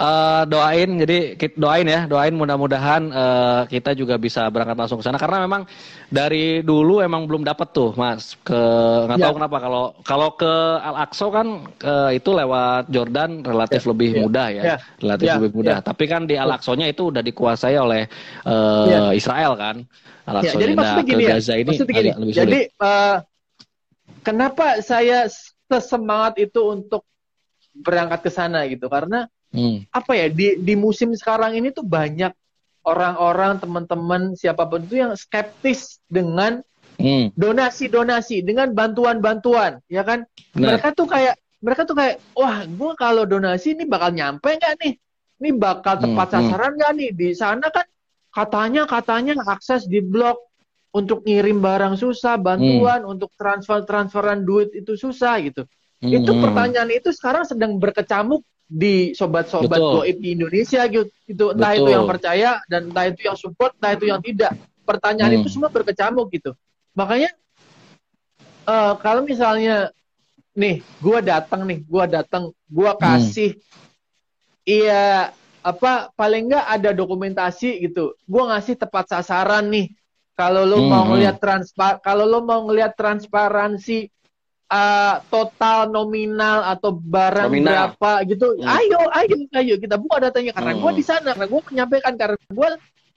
uh, 0.02 0.42
doain 0.50 0.90
jadi 0.98 1.38
doain 1.54 1.86
ya 1.86 2.00
doain 2.10 2.34
mudah-mudahan 2.34 3.02
uh, 3.14 3.62
kita 3.70 3.94
juga 3.94 4.18
bisa 4.18 4.50
berangkat 4.50 4.74
langsung 4.74 4.98
ke 4.98 5.04
sana 5.06 5.18
karena 5.18 5.46
memang 5.46 5.62
dari 6.10 6.60
dulu 6.60 6.98
emang 7.00 7.30
belum 7.30 7.46
dapat 7.46 7.70
tuh 7.70 7.94
mas 7.94 8.34
ke 8.42 8.58
nggak 9.06 9.18
ya. 9.18 9.24
tahu 9.30 9.34
kenapa 9.38 9.56
kalau 9.62 9.84
kalau 10.02 10.28
ke 10.34 10.52
Al 10.82 10.96
Aqsa 11.06 11.26
kan 11.30 11.48
uh, 11.86 12.10
itu 12.10 12.30
lewat 12.34 12.90
Jordan 12.90 13.46
relatif 13.46 13.86
ya. 13.86 13.88
lebih 13.94 14.10
ya. 14.10 14.18
mudah 14.18 14.46
ya, 14.50 14.62
ya. 14.62 14.76
relatif 14.98 15.26
ya. 15.30 15.34
lebih 15.38 15.50
mudah 15.54 15.78
ya. 15.78 15.84
tapi 15.86 16.04
kan 16.10 16.22
di 16.26 16.34
Al 16.34 16.50
Aqsa-nya 16.50 16.86
itu 16.90 17.14
udah 17.14 17.22
dikuasai 17.22 17.76
oleh 17.78 18.02
uh, 18.44 18.86
ya. 18.90 19.00
Israel 19.14 19.54
kan 19.54 19.76
Al 20.26 20.42
Aqsa 20.42 20.58
ya, 20.58 20.60
jadi 20.66 20.72
maksudnya 20.74 21.04
gini 21.06 21.24
ya, 21.24 21.30
Gaza 21.38 21.54
ini 21.54 21.72
gini. 21.78 22.10
agak 22.10 22.18
lebih 22.18 22.34
sulit. 22.34 22.42
jadi 22.42 22.60
uh, 22.82 23.16
kenapa 24.26 24.66
saya 24.82 25.30
sesemangat 25.70 26.36
itu 26.42 26.60
untuk 26.68 27.06
berangkat 27.72 28.20
ke 28.20 28.30
sana 28.30 28.68
gitu 28.68 28.84
karena 28.92 29.24
hmm. 29.52 29.88
apa 29.92 30.12
ya 30.16 30.26
di 30.32 30.58
di 30.58 30.74
musim 30.74 31.12
sekarang 31.14 31.54
ini 31.54 31.70
tuh 31.70 31.84
banyak 31.84 32.32
orang-orang 32.82 33.62
teman-teman 33.62 34.34
siapa 34.34 34.66
pun 34.66 34.82
itu 34.82 34.98
yang 34.98 35.14
skeptis 35.14 36.02
dengan 36.10 36.64
hmm. 36.98 37.36
donasi-donasi 37.38 38.42
dengan 38.42 38.74
bantuan-bantuan 38.74 39.78
ya 39.86 40.02
kan 40.02 40.26
nah. 40.58 40.74
mereka 40.74 40.90
tuh 40.90 41.06
kayak 41.06 41.38
mereka 41.62 41.86
tuh 41.86 41.94
kayak 41.94 42.18
wah 42.34 42.66
gue 42.66 42.92
kalau 42.98 43.22
donasi 43.22 43.78
ini 43.78 43.86
bakal 43.86 44.10
nyampe 44.10 44.50
nggak 44.50 44.74
nih 44.82 44.94
ini 45.38 45.50
bakal 45.54 45.98
hmm, 45.98 46.04
tepat 46.10 46.26
hmm. 46.26 46.34
sasaran 46.34 46.72
nggak 46.74 46.92
nih 46.98 47.10
di 47.14 47.28
sana 47.38 47.66
kan 47.70 47.86
katanya 48.32 48.82
katanya 48.88 49.32
akses 49.46 49.86
di 49.86 50.02
blok 50.02 50.50
untuk 50.92 51.24
ngirim 51.24 51.62
barang 51.62 51.96
susah 51.96 52.36
bantuan 52.36 53.06
hmm. 53.06 53.12
untuk 53.16 53.30
transfer 53.38 53.86
transferan 53.86 54.42
duit 54.42 54.74
itu 54.74 54.98
susah 54.98 55.38
gitu 55.40 55.62
hmm. 56.02 56.10
itu 56.10 56.30
pertanyaan 56.36 56.90
itu 56.90 57.14
sekarang 57.14 57.46
sedang 57.46 57.78
berkecamuk 57.78 58.42
di 58.68 59.12
sobat-sobat 59.12 59.78
goib 59.78 60.16
di 60.16 60.32
Indonesia 60.32 60.88
gitu 60.88 61.52
entah 61.52 61.72
Betul. 61.76 61.80
itu 61.84 61.90
yang 61.92 62.06
percaya 62.08 62.50
dan 62.68 62.88
entah 62.88 63.04
itu 63.08 63.20
yang 63.28 63.36
support 63.36 63.76
entah 63.76 63.92
itu 63.92 64.08
yang 64.08 64.20
tidak 64.24 64.56
pertanyaan 64.84 65.32
hmm. 65.36 65.38
itu 65.44 65.48
semua 65.52 65.68
berkecamuk 65.68 66.28
gitu 66.32 66.56
makanya 66.96 67.30
uh, 68.68 68.94
kalau 69.00 69.24
misalnya 69.24 69.90
nih 70.52 70.84
gue 71.00 71.18
datang 71.24 71.64
nih 71.64 71.80
gue 71.84 72.04
datang 72.12 72.52
gue 72.68 72.90
hmm. 72.92 73.00
kasih 73.00 73.50
iya 74.68 75.32
hmm. 75.32 75.68
apa 75.72 76.12
paling 76.12 76.52
nggak 76.52 76.66
ada 76.68 76.90
dokumentasi 76.92 77.80
gitu 77.88 78.12
gue 78.20 78.42
ngasih 78.52 78.76
tepat 78.76 79.08
sasaran 79.16 79.72
nih 79.72 79.96
kalau 80.36 80.68
lo 80.68 80.84
hmm. 80.84 80.88
mau 80.92 81.04
ngelihat 81.08 81.40
transpa 81.40 81.96
kalau 82.04 82.28
lo 82.28 82.44
mau 82.44 82.60
ngelihat 82.68 82.92
transparansi 82.92 84.11
uh, 84.72 85.16
total 85.28 85.92
nominal 85.92 86.64
atau 86.64 86.96
barang 86.96 87.52
nominal. 87.52 87.92
berapa 87.92 88.10
gitu. 88.24 88.56
Hmm. 88.56 88.72
Ayo, 88.72 89.00
ayo, 89.12 89.36
ayo 89.52 89.74
kita 89.76 90.00
buka 90.00 90.32
datanya 90.32 90.56
karena 90.56 90.72
hmm. 90.72 90.80
gue 90.80 90.92
di 90.96 91.04
sana, 91.04 91.36
karena 91.36 91.46
gue 91.52 91.60
menyampaikan 91.68 92.12
karena 92.16 92.38
gue 92.40 92.68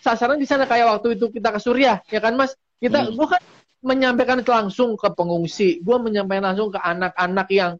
sasaran 0.03 0.37
di 0.37 0.47
sana 0.47 0.67
kayak 0.67 0.99
waktu 0.99 1.15
itu 1.15 1.31
kita 1.31 1.55
ke 1.55 1.59
Suriah, 1.63 2.03
ya 2.11 2.19
kan 2.19 2.35
Mas? 2.35 2.53
Kita, 2.83 3.07
hmm. 3.07 3.15
gue 3.15 3.27
kan 3.31 3.41
menyampaikan 3.85 4.39
langsung 4.43 4.99
ke 4.99 5.09
pengungsi, 5.15 5.79
gue 5.79 5.97
menyampaikan 5.97 6.51
langsung 6.51 6.69
ke 6.75 6.79
anak-anak 6.81 7.47
yang 7.49 7.71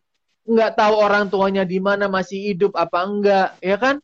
nggak 0.45 0.77
tahu 0.77 0.93
orang 1.01 1.25
tuanya 1.27 1.65
di 1.65 1.81
mana 1.81 2.05
masih 2.07 2.53
hidup 2.53 2.77
apa 2.79 2.99
enggak, 3.03 3.49
ya 3.59 3.77
kan? 3.77 3.95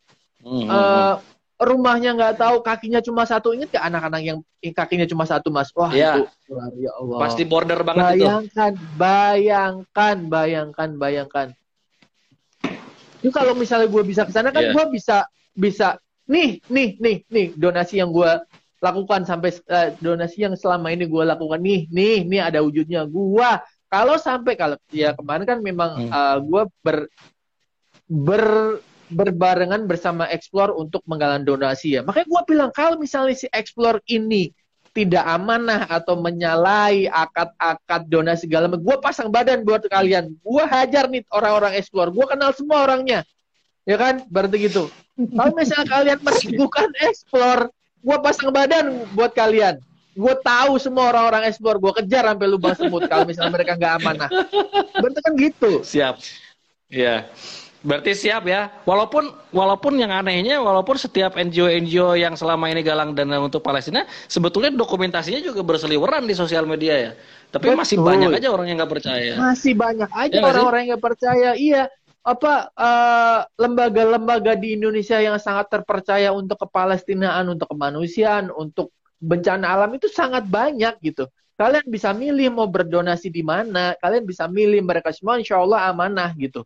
Hmm. 0.42 0.68
Uh, 0.68 1.16
rumahnya 1.62 2.18
nggak 2.18 2.42
tahu 2.42 2.66
kakinya 2.66 3.06
cuma 3.06 3.22
satu 3.30 3.54
inget 3.54 3.70
gak 3.70 3.86
anak-anak 3.86 4.22
yang 4.26 4.40
kakinya 4.74 5.06
cuma 5.06 5.30
satu 5.30 5.54
mas 5.54 5.70
wah 5.78 5.94
ya. 5.94 6.18
itu 6.18 6.26
ya 6.82 6.92
Allah 6.98 7.18
pasti 7.22 7.46
border 7.46 7.86
banget 7.86 8.18
bayangkan 8.18 8.74
itu. 8.74 8.98
bayangkan 8.98 10.18
bayangkan 10.26 10.90
bayangkan 10.98 11.48
itu 13.22 13.30
kalau 13.30 13.54
misalnya 13.54 13.86
gue 13.86 14.02
bisa 14.02 14.26
ke 14.26 14.34
sana 14.34 14.50
kan 14.50 14.66
yeah. 14.66 14.74
gue 14.74 14.86
bisa 14.90 15.18
bisa 15.54 16.02
nih 16.26 16.58
nih 16.66 16.98
nih 16.98 17.18
nih 17.30 17.48
donasi 17.54 18.02
yang 18.02 18.10
gue 18.10 18.42
lakukan 18.82 19.22
sampai 19.30 19.54
uh, 19.70 19.94
donasi 20.02 20.42
yang 20.50 20.58
selama 20.58 20.90
ini 20.90 21.06
gue 21.06 21.22
lakukan 21.22 21.62
nih 21.62 21.86
nih 21.94 22.26
nih 22.26 22.42
ada 22.42 22.66
wujudnya 22.66 23.06
gue 23.06 23.50
kalau 23.86 24.18
sampai 24.18 24.58
kalau 24.58 24.74
ya 24.90 25.14
kemarin 25.14 25.46
kan 25.46 25.60
memang 25.62 26.08
hmm. 26.08 26.10
uh, 26.10 26.18
eh, 26.18 26.38
gue 26.42 26.64
ber 26.82 26.98
ber 28.10 28.46
berbarengan 29.12 29.86
bersama 29.86 30.26
Explore 30.32 30.72
untuk 30.74 31.04
menggalang 31.06 31.44
donasi 31.44 32.00
ya. 32.00 32.02
Makanya 32.02 32.28
gue 32.28 32.42
bilang 32.48 32.70
kalau 32.72 32.96
misalnya 32.96 33.36
si 33.36 33.48
Explore 33.52 34.00
ini 34.08 34.56
tidak 34.92 35.24
amanah 35.24 35.88
atau 35.88 36.20
menyalahi 36.20 37.08
akad-akad 37.08 38.12
donasi 38.12 38.44
segala 38.48 38.68
macam, 38.68 38.84
gue 38.84 38.98
pasang 39.00 39.30
badan 39.32 39.64
buat 39.64 39.88
kalian. 39.88 40.36
Gue 40.44 40.64
hajar 40.68 41.08
nih 41.08 41.24
orang-orang 41.32 41.80
Explore. 41.80 42.12
Gue 42.12 42.26
kenal 42.28 42.52
semua 42.52 42.84
orangnya. 42.84 43.24
Ya 43.88 43.96
kan? 43.96 44.28
Berarti 44.28 44.68
gitu. 44.68 44.92
Kalau 45.16 45.52
misalnya 45.56 45.88
kalian 45.88 46.20
bukan 46.60 46.90
Explore, 47.08 47.72
gue 48.04 48.18
pasang 48.20 48.52
badan 48.52 49.08
buat 49.16 49.32
kalian. 49.32 49.80
Gue 50.12 50.36
tahu 50.44 50.76
semua 50.76 51.08
orang-orang 51.16 51.48
Explore. 51.48 51.80
Gue 51.80 51.94
kejar 52.04 52.28
sampai 52.28 52.48
lubang 52.52 52.76
semut 52.76 53.08
kalau 53.08 53.24
misalnya 53.24 53.56
mereka 53.56 53.80
nggak 53.80 53.94
amanah. 54.04 54.30
Berarti 55.00 55.20
kan 55.24 55.34
gitu. 55.40 55.72
Siap. 55.88 56.20
Iya. 56.92 57.32
Yeah. 57.32 57.71
Berarti 57.82 58.14
siap 58.14 58.46
ya. 58.46 58.70
Walaupun 58.86 59.34
walaupun 59.50 59.98
yang 59.98 60.14
anehnya 60.14 60.62
walaupun 60.62 61.02
setiap 61.02 61.34
NGO-NGO 61.34 62.14
yang 62.14 62.38
selama 62.38 62.70
ini 62.70 62.86
galang 62.86 63.18
dana 63.18 63.42
untuk 63.42 63.66
Palestina 63.66 64.06
sebetulnya 64.30 64.70
dokumentasinya 64.78 65.42
juga 65.42 65.66
berseliweran 65.66 66.30
di 66.30 66.38
sosial 66.38 66.70
media 66.70 67.10
ya. 67.10 67.12
Tapi 67.50 67.74
Betul. 67.74 67.82
masih 67.82 67.98
banyak 68.00 68.30
aja 68.38 68.48
orang 68.54 68.66
yang 68.70 68.78
nggak 68.78 68.94
percaya. 68.94 69.34
Masih 69.36 69.74
banyak 69.74 70.12
aja 70.14 70.38
ya 70.38 70.46
orang-orang 70.46 70.80
yang 70.86 70.90
nggak 70.96 71.06
percaya. 71.06 71.50
Iya. 71.58 71.84
Apa 72.22 72.70
uh, 72.78 73.40
lembaga-lembaga 73.58 74.54
di 74.54 74.78
Indonesia 74.78 75.18
yang 75.18 75.42
sangat 75.42 75.74
terpercaya 75.74 76.30
untuk 76.30 76.62
kepalestinaan, 76.62 77.50
untuk 77.50 77.66
kemanusiaan, 77.66 78.54
untuk 78.54 78.94
bencana 79.18 79.74
alam 79.74 79.90
itu 79.98 80.06
sangat 80.06 80.46
banyak 80.46 81.02
gitu. 81.02 81.26
Kalian 81.58 81.86
bisa 81.90 82.14
milih 82.14 82.54
mau 82.54 82.70
berdonasi 82.70 83.34
di 83.34 83.42
mana, 83.42 83.98
kalian 84.02 84.26
bisa 84.26 84.46
milih 84.46 84.86
mereka 84.86 85.10
semua 85.14 85.42
insya 85.42 85.62
Allah 85.62 85.90
amanah 85.90 86.30
gitu. 86.38 86.62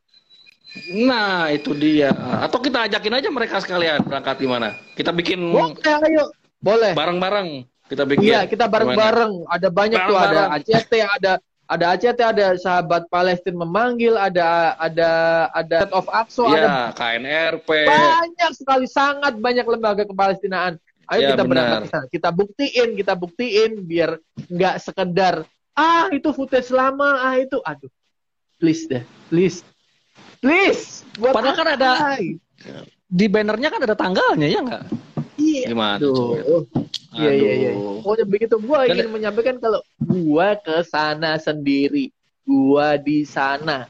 Nah, 0.91 1.49
itu 1.51 1.71
dia. 1.71 2.11
Atau 2.43 2.59
kita 2.59 2.85
ajakin 2.85 3.13
aja 3.15 3.29
mereka 3.31 3.63
sekalian 3.63 4.03
berangkat 4.03 4.35
di 4.43 4.47
mana? 4.47 4.75
Kita 4.93 5.15
bikin 5.15 5.39
Boleh, 5.39 5.73
ayo. 6.11 6.25
Boleh. 6.59 6.91
Bareng-bareng 6.91 7.63
kita 7.87 8.03
bikin. 8.03 8.27
Iya, 8.27 8.49
kita 8.49 8.67
bareng-bareng. 8.67 9.47
Ada 9.47 9.69
banyak 9.71 9.99
bareng 9.99 10.15
-bareng. 10.15 10.35
tuh, 10.35 10.45
ada 10.45 10.55
ACT, 10.59 10.93
ada 10.99 11.31
ada 11.65 11.85
ACT, 11.97 12.19
ada 12.21 12.45
sahabat 12.61 13.09
Palestina 13.09 13.65
memanggil, 13.65 14.13
ada 14.19 14.77
ada 14.77 15.11
ada 15.53 15.77
Set 15.85 15.93
of 15.95 16.05
Aqsa, 16.11 16.45
ya, 16.53 16.61
ada 16.61 16.73
KNRP. 16.93 17.69
Banyak 17.89 18.51
sekali, 18.53 18.85
sangat 18.85 19.33
banyak 19.37 19.65
lembaga 19.65 20.03
kepalestinaan. 20.05 20.77
Ayo 21.05 21.19
ya, 21.21 21.29
kita 21.33 21.43
berangkat 21.45 21.79
ke 21.85 21.89
sana. 21.89 22.05
Kita 22.09 22.29
buktiin, 22.33 22.89
kita 22.97 23.13
buktiin 23.13 23.71
biar 23.85 24.17
nggak 24.49 24.75
sekedar 24.81 25.45
ah 25.77 26.09
itu 26.09 26.33
footage 26.33 26.69
lama, 26.73 27.21
ah 27.21 27.37
itu 27.37 27.61
aduh. 27.61 27.89
Please 28.57 28.87
deh, 28.89 29.03
please 29.29 29.61
Please. 30.39 31.07
Buat 31.19 31.33
Padahal 31.35 31.55
kan 31.55 31.69
ada 31.79 31.91
di 33.05 33.25
bannernya 33.29 33.69
kan 33.71 33.81
ada 33.83 33.95
tanggalnya 33.95 34.47
ya 34.49 34.59
nggak? 34.59 34.83
Iya. 35.39 35.65
Gimana? 35.71 35.97
Aduh. 36.01 36.65
Iya 37.15 37.31
iya 37.31 37.51
iya. 37.55 37.71
Pokoknya 38.03 38.25
begitu 38.27 38.55
gua 38.59 38.83
ingin 38.87 39.07
menyampaikan 39.07 39.55
kalau 39.61 39.79
gua 39.99 40.59
ke 40.59 40.83
sana 40.83 41.39
sendiri. 41.39 42.11
Gua 42.43 42.99
di 42.99 43.23
sana. 43.23 43.87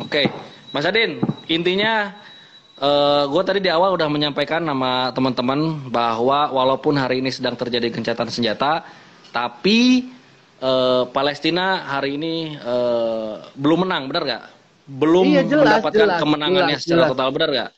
Oke, 0.00 0.24
Mas 0.72 0.88
Adin, 0.88 1.20
intinya 1.52 2.16
uh, 2.80 3.28
gue 3.28 3.42
tadi 3.44 3.60
di 3.60 3.68
awal 3.68 3.92
udah 3.92 4.08
menyampaikan 4.08 4.64
nama 4.64 5.12
teman-teman 5.12 5.92
bahwa 5.92 6.48
walaupun 6.48 6.96
hari 6.96 7.20
ini 7.20 7.28
sedang 7.28 7.52
terjadi 7.60 7.92
gencatan 7.92 8.32
senjata, 8.32 8.88
tapi 9.36 10.08
uh, 10.62 11.10
Palestina 11.10 11.82
hari 11.84 12.16
ini 12.16 12.56
uh, 12.62 13.50
belum 13.58 13.84
menang, 13.84 14.06
benar 14.06 14.22
nggak? 14.24 14.44
belum 14.86 15.26
iya, 15.30 15.42
jelas, 15.46 15.78
mendapatkan 15.78 16.06
jelas, 16.06 16.18
kemenangannya 16.18 16.76
jelas, 16.76 16.82
secara 16.82 16.98
jelas. 16.98 17.10
total 17.14 17.28
benar 17.30 17.48
nggak? 17.50 17.70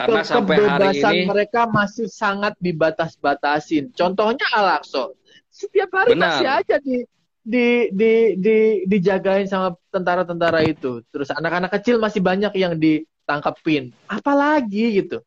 Karena 0.00 0.20
Ke 0.20 0.28
sampai 0.32 0.56
hari 0.64 0.88
ini 0.96 1.18
mereka 1.28 1.62
masih 1.68 2.06
sangat 2.08 2.54
dibatas-batasin. 2.56 3.92
Contohnya 3.92 4.46
Al-Aqsa. 4.56 5.12
Setiap 5.52 5.90
hari 5.92 6.16
benar. 6.16 6.40
masih 6.40 6.48
aja 6.48 6.76
di 6.80 7.04
di 7.40 7.66
di 7.92 8.12
di 8.40 8.56
dijagain 8.88 9.44
sama 9.44 9.76
tentara-tentara 9.92 10.64
itu. 10.64 11.04
Terus 11.12 11.28
anak-anak 11.36 11.68
kecil 11.80 12.00
masih 12.00 12.24
banyak 12.24 12.52
yang 12.56 12.80
ditangkepin. 12.80 13.92
Apalagi 14.08 15.04
gitu. 15.04 15.20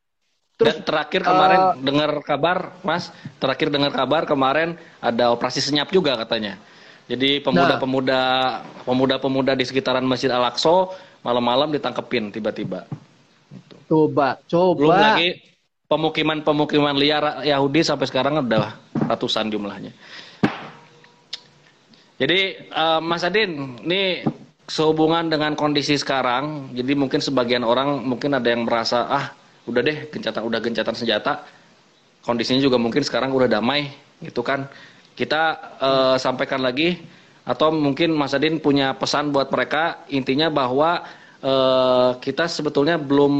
Terus 0.54 0.78
Dan 0.78 0.86
terakhir 0.86 1.22
kemarin 1.26 1.58
uh, 1.58 1.74
dengar 1.78 2.10
kabar, 2.22 2.58
Mas, 2.86 3.10
terakhir 3.42 3.74
dengar 3.74 3.90
kabar 3.90 4.22
kemarin 4.22 4.78
ada 5.02 5.34
operasi 5.34 5.58
senyap 5.58 5.90
juga 5.90 6.14
katanya. 6.18 6.58
Jadi 7.04 7.44
pemuda-pemuda 7.44 8.20
pemuda-pemuda 8.88 9.52
di 9.52 9.64
sekitaran 9.68 10.04
Masjid 10.08 10.32
Al-Aqsa 10.32 10.88
malam-malam 11.20 11.72
ditangkepin 11.72 12.32
tiba-tiba. 12.32 12.88
Coba, 13.84 14.40
coba. 14.48 14.78
Belum 14.80 14.96
lagi 14.96 15.28
pemukiman-pemukiman 15.84 16.96
liar 16.96 17.44
Yahudi 17.44 17.84
sampai 17.84 18.08
sekarang 18.08 18.40
udah 18.40 18.72
ratusan 19.04 19.52
jumlahnya. 19.52 19.92
Jadi 22.16 22.70
uh, 22.72 23.04
Mas 23.04 23.26
Adin, 23.26 23.76
ini 23.84 24.24
sehubungan 24.64 25.28
dengan 25.28 25.52
kondisi 25.58 25.98
sekarang, 26.00 26.72
jadi 26.72 26.96
mungkin 26.96 27.20
sebagian 27.20 27.66
orang 27.66 28.00
mungkin 28.00 28.32
ada 28.32 28.48
yang 28.48 28.64
merasa 28.64 29.04
ah 29.04 29.26
udah 29.68 29.80
deh 29.84 30.08
gencatan 30.08 30.40
udah 30.40 30.60
gencatan 30.62 30.94
senjata, 30.96 31.44
kondisinya 32.24 32.64
juga 32.64 32.80
mungkin 32.80 33.04
sekarang 33.04 33.28
udah 33.34 33.50
damai, 33.50 33.92
gitu 34.24 34.40
kan? 34.40 34.70
Kita 35.14 35.42
uh, 35.78 36.16
sampaikan 36.18 36.58
lagi 36.58 36.98
atau 37.44 37.70
mungkin 37.70 38.16
Mas 38.16 38.32
Adin 38.32 38.58
punya 38.58 38.96
pesan 38.96 39.30
buat 39.30 39.52
mereka 39.52 40.02
intinya 40.08 40.48
bahwa 40.48 41.04
uh, 41.44 42.16
kita 42.18 42.48
sebetulnya 42.48 42.96
belum 42.96 43.34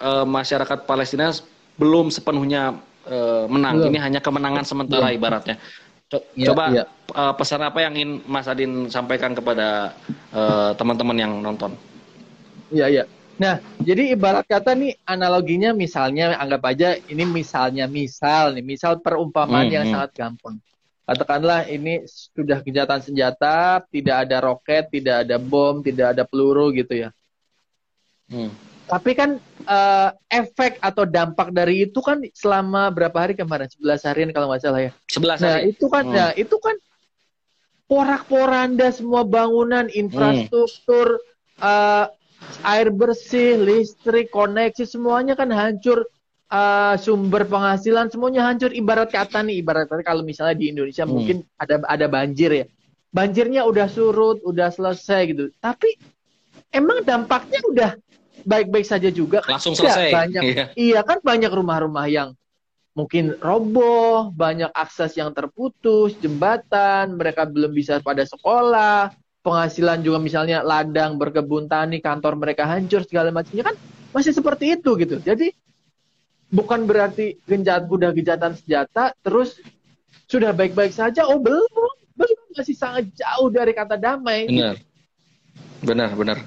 uh, 0.00 0.26
masyarakat 0.26 0.88
Palestina 0.88 1.28
belum 1.76 2.08
sepenuhnya 2.08 2.80
uh, 3.06 3.44
menang 3.46 3.84
belum. 3.84 3.88
ini 3.92 3.98
hanya 4.00 4.20
kemenangan 4.24 4.64
sementara 4.64 5.12
belum. 5.12 5.18
ibaratnya 5.20 5.56
Co 6.10 6.18
ya, 6.34 6.50
coba 6.50 6.64
ya. 6.74 6.84
Uh, 7.12 7.32
pesan 7.36 7.62
apa 7.62 7.78
yang 7.84 7.92
ingin 7.94 8.12
Mas 8.24 8.48
Adin 8.48 8.88
sampaikan 8.90 9.36
kepada 9.36 9.94
teman-teman 10.74 11.16
uh, 11.16 11.22
yang 11.22 11.32
nonton 11.44 11.70
Iya 12.72 12.86
iya 12.88 13.04
Nah, 13.40 13.56
jadi 13.80 14.12
ibarat 14.12 14.44
kata 14.44 14.76
nih 14.76 15.00
analoginya 15.08 15.72
misalnya 15.72 16.36
anggap 16.36 16.60
aja 16.76 17.00
ini 17.08 17.24
misalnya 17.24 17.88
misal 17.88 18.52
nih, 18.52 18.60
misal 18.60 19.00
perumpamaan 19.00 19.64
hmm, 19.64 19.72
yang 19.72 19.84
hmm. 19.88 19.92
sangat 19.96 20.10
gampang 20.12 20.60
katakanlah 21.10 21.66
ini 21.66 22.06
sudah 22.06 22.62
kejahatan 22.62 23.02
senjata, 23.02 23.82
tidak 23.90 24.30
ada 24.30 24.38
roket, 24.38 24.86
tidak 24.94 25.26
ada 25.26 25.42
bom, 25.42 25.82
tidak 25.82 26.14
ada 26.14 26.22
peluru 26.22 26.70
gitu 26.70 27.02
ya. 27.02 27.10
Hmm. 28.30 28.54
Tapi 28.86 29.18
kan 29.18 29.42
uh, 29.66 30.10
efek 30.30 30.78
atau 30.78 31.02
dampak 31.02 31.50
dari 31.50 31.90
itu 31.90 31.98
kan 31.98 32.22
selama 32.30 32.94
berapa 32.94 33.18
hari 33.26 33.34
kemarin? 33.34 33.66
11 33.66 34.06
harian 34.06 34.30
kalau 34.30 34.54
nggak 34.54 34.62
salah 34.62 34.86
ya. 34.86 34.92
11 35.10 35.18
nah, 35.18 35.34
hari. 35.34 35.42
Nah, 35.42 35.60
itu 35.66 35.86
kan 35.90 36.04
hmm. 36.06 36.14
nah, 36.14 36.30
itu 36.38 36.56
kan 36.62 36.76
porak-poranda 37.90 38.88
semua 38.94 39.26
bangunan, 39.26 39.90
infrastruktur, 39.90 41.18
hmm. 41.58 41.58
uh, 41.58 42.06
air 42.62 42.94
bersih, 42.94 43.58
listrik, 43.58 44.30
koneksi 44.30 44.86
semuanya 44.86 45.34
kan 45.34 45.50
hancur 45.50 46.06
uh, 46.50 46.94
sumber 46.98 47.46
penghasilan 47.46 48.10
semuanya 48.10 48.44
hancur. 48.50 48.74
Ibarat 48.74 49.08
kata 49.14 49.40
nih 49.46 49.62
ibarat 49.62 49.86
kata 49.86 50.02
kalau 50.02 50.26
misalnya 50.26 50.58
di 50.58 50.74
Indonesia 50.74 51.06
hmm. 51.06 51.12
mungkin 51.14 51.36
ada 51.56 51.80
ada 51.86 52.06
banjir 52.10 52.50
ya. 52.52 52.66
Banjirnya 53.10 53.66
udah 53.66 53.86
surut 53.90 54.42
udah 54.42 54.70
selesai 54.70 55.20
gitu. 55.34 55.44
Tapi 55.58 55.98
emang 56.70 57.02
dampaknya 57.02 57.60
udah 57.66 57.90
baik-baik 58.46 58.86
saja 58.86 59.08
juga 59.10 59.42
langsung 59.46 59.74
selesai. 59.74 60.10
banyak. 60.10 60.42
Iya. 60.42 60.64
iya 60.76 61.00
kan 61.02 61.22
banyak 61.22 61.50
rumah-rumah 61.50 62.06
yang 62.10 62.34
mungkin 62.94 63.38
roboh 63.38 64.34
banyak 64.34 64.70
akses 64.74 65.14
yang 65.14 65.30
terputus 65.30 66.18
jembatan 66.18 67.14
mereka 67.14 67.46
belum 67.46 67.70
bisa 67.70 68.02
pada 68.02 68.26
sekolah 68.26 69.14
penghasilan 69.40 70.02
juga 70.02 70.18
misalnya 70.20 70.60
ladang 70.60 71.16
berkebun 71.16 71.70
tani 71.70 72.02
kantor 72.02 72.36
mereka 72.36 72.66
hancur 72.66 73.06
segala 73.06 73.32
macamnya 73.32 73.72
kan 73.72 73.76
masih 74.10 74.34
seperti 74.34 74.74
itu 74.74 74.98
gitu. 74.98 75.16
Jadi 75.22 75.54
bukan 76.50 76.84
berarti 76.84 77.38
genjat 77.46 77.86
udah 77.86 78.10
gejatan 78.12 78.58
senjata 78.58 79.14
terus 79.22 79.58
sudah 80.30 80.54
baik-baik 80.54 80.94
saja. 80.94 81.26
Oh 81.26 81.38
belum. 81.38 81.90
Belum. 82.14 82.38
Masih 82.54 82.76
sangat 82.76 83.08
jauh 83.14 83.48
dari 83.50 83.72
kata 83.74 83.96
damai. 83.96 84.46
Benar. 84.46 84.76
Benar 85.80 86.10
benar. 86.14 86.38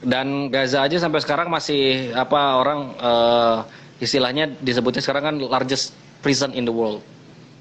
Dan 0.00 0.48
Gaza 0.48 0.80
aja 0.84 0.96
sampai 0.96 1.20
sekarang 1.20 1.52
masih 1.52 2.14
apa 2.16 2.56
orang 2.56 2.96
uh, 2.96 3.68
istilahnya 4.00 4.48
disebutnya 4.64 5.04
sekarang 5.04 5.24
kan 5.24 5.36
largest 5.36 5.92
prison 6.24 6.56
in 6.56 6.64
the 6.64 6.72
world. 6.72 7.04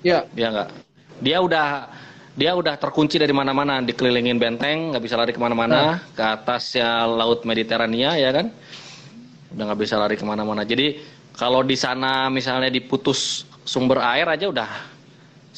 Ya. 0.04 0.24
Ya 0.39 0.52
enggak 0.54 0.72
dia 1.20 1.38
udah 1.44 1.92
dia 2.39 2.56
udah 2.56 2.80
terkunci 2.80 3.20
dari 3.20 3.36
mana-mana. 3.36 3.84
Dikelilingin 3.84 4.39
benteng 4.39 4.96
nggak 4.96 5.04
bisa 5.04 5.15
lari 5.20 5.36
ke 5.36 5.42
mana-mana. 5.42 5.76
Nah. 5.76 5.98
ke 6.15 6.24
atasnya 6.24 7.04
laut 7.06 7.44
Mediterania 7.44 8.15
ya 8.15 8.32
kan? 8.32 8.48
Udah 9.52 9.63
nggak 9.72 9.80
bisa 9.80 10.00
lari 10.00 10.15
ke 10.15 10.24
mana-mana. 10.24 10.63
Jadi 10.63 11.19
kalau 11.39 11.63
di 11.63 11.80
sana 11.80 12.28
misalnya 12.28 12.67
diputus 12.67 13.47
sumber 13.63 14.04
air 14.04 14.28
aja 14.28 14.52
udah 14.52 14.67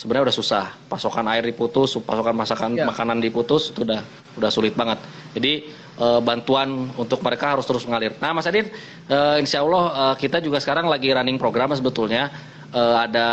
sebenarnya 0.01 0.31
udah 0.31 0.37
susah. 0.37 0.65
Pasokan 0.87 1.27
air 1.29 1.43
diputus, 1.45 1.97
pasokan 2.01 2.35
masakan 2.37 2.71
ya. 2.77 2.85
makanan 2.87 3.19
diputus 3.19 3.73
itu 3.73 3.83
udah 3.83 4.01
udah 4.39 4.49
sulit 4.49 4.73
banget. 4.73 4.97
Jadi 5.35 5.67
e, 5.99 6.07
bantuan 6.23 6.89
untuk 6.95 7.19
mereka 7.21 7.57
harus 7.57 7.67
terus 7.67 7.83
mengalir. 7.85 8.15
Nah, 8.17 8.31
Mas 8.31 8.47
Adin, 8.47 8.71
e, 9.05 9.17
insya 9.37 9.61
Allah 9.61 10.15
e, 10.15 10.25
kita 10.25 10.39
juga 10.39 10.57
sekarang 10.57 10.87
lagi 10.87 11.11
running 11.11 11.37
program 11.37 11.69
sebetulnya 11.75 12.31
e, 12.71 12.81
ada 12.81 13.27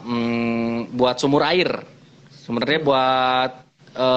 mm, 0.00 0.94
buat 0.94 1.18
sumur 1.18 1.42
air. 1.44 1.82
Sebenarnya 2.32 2.80
buat 2.80 3.50
e, 3.92 4.08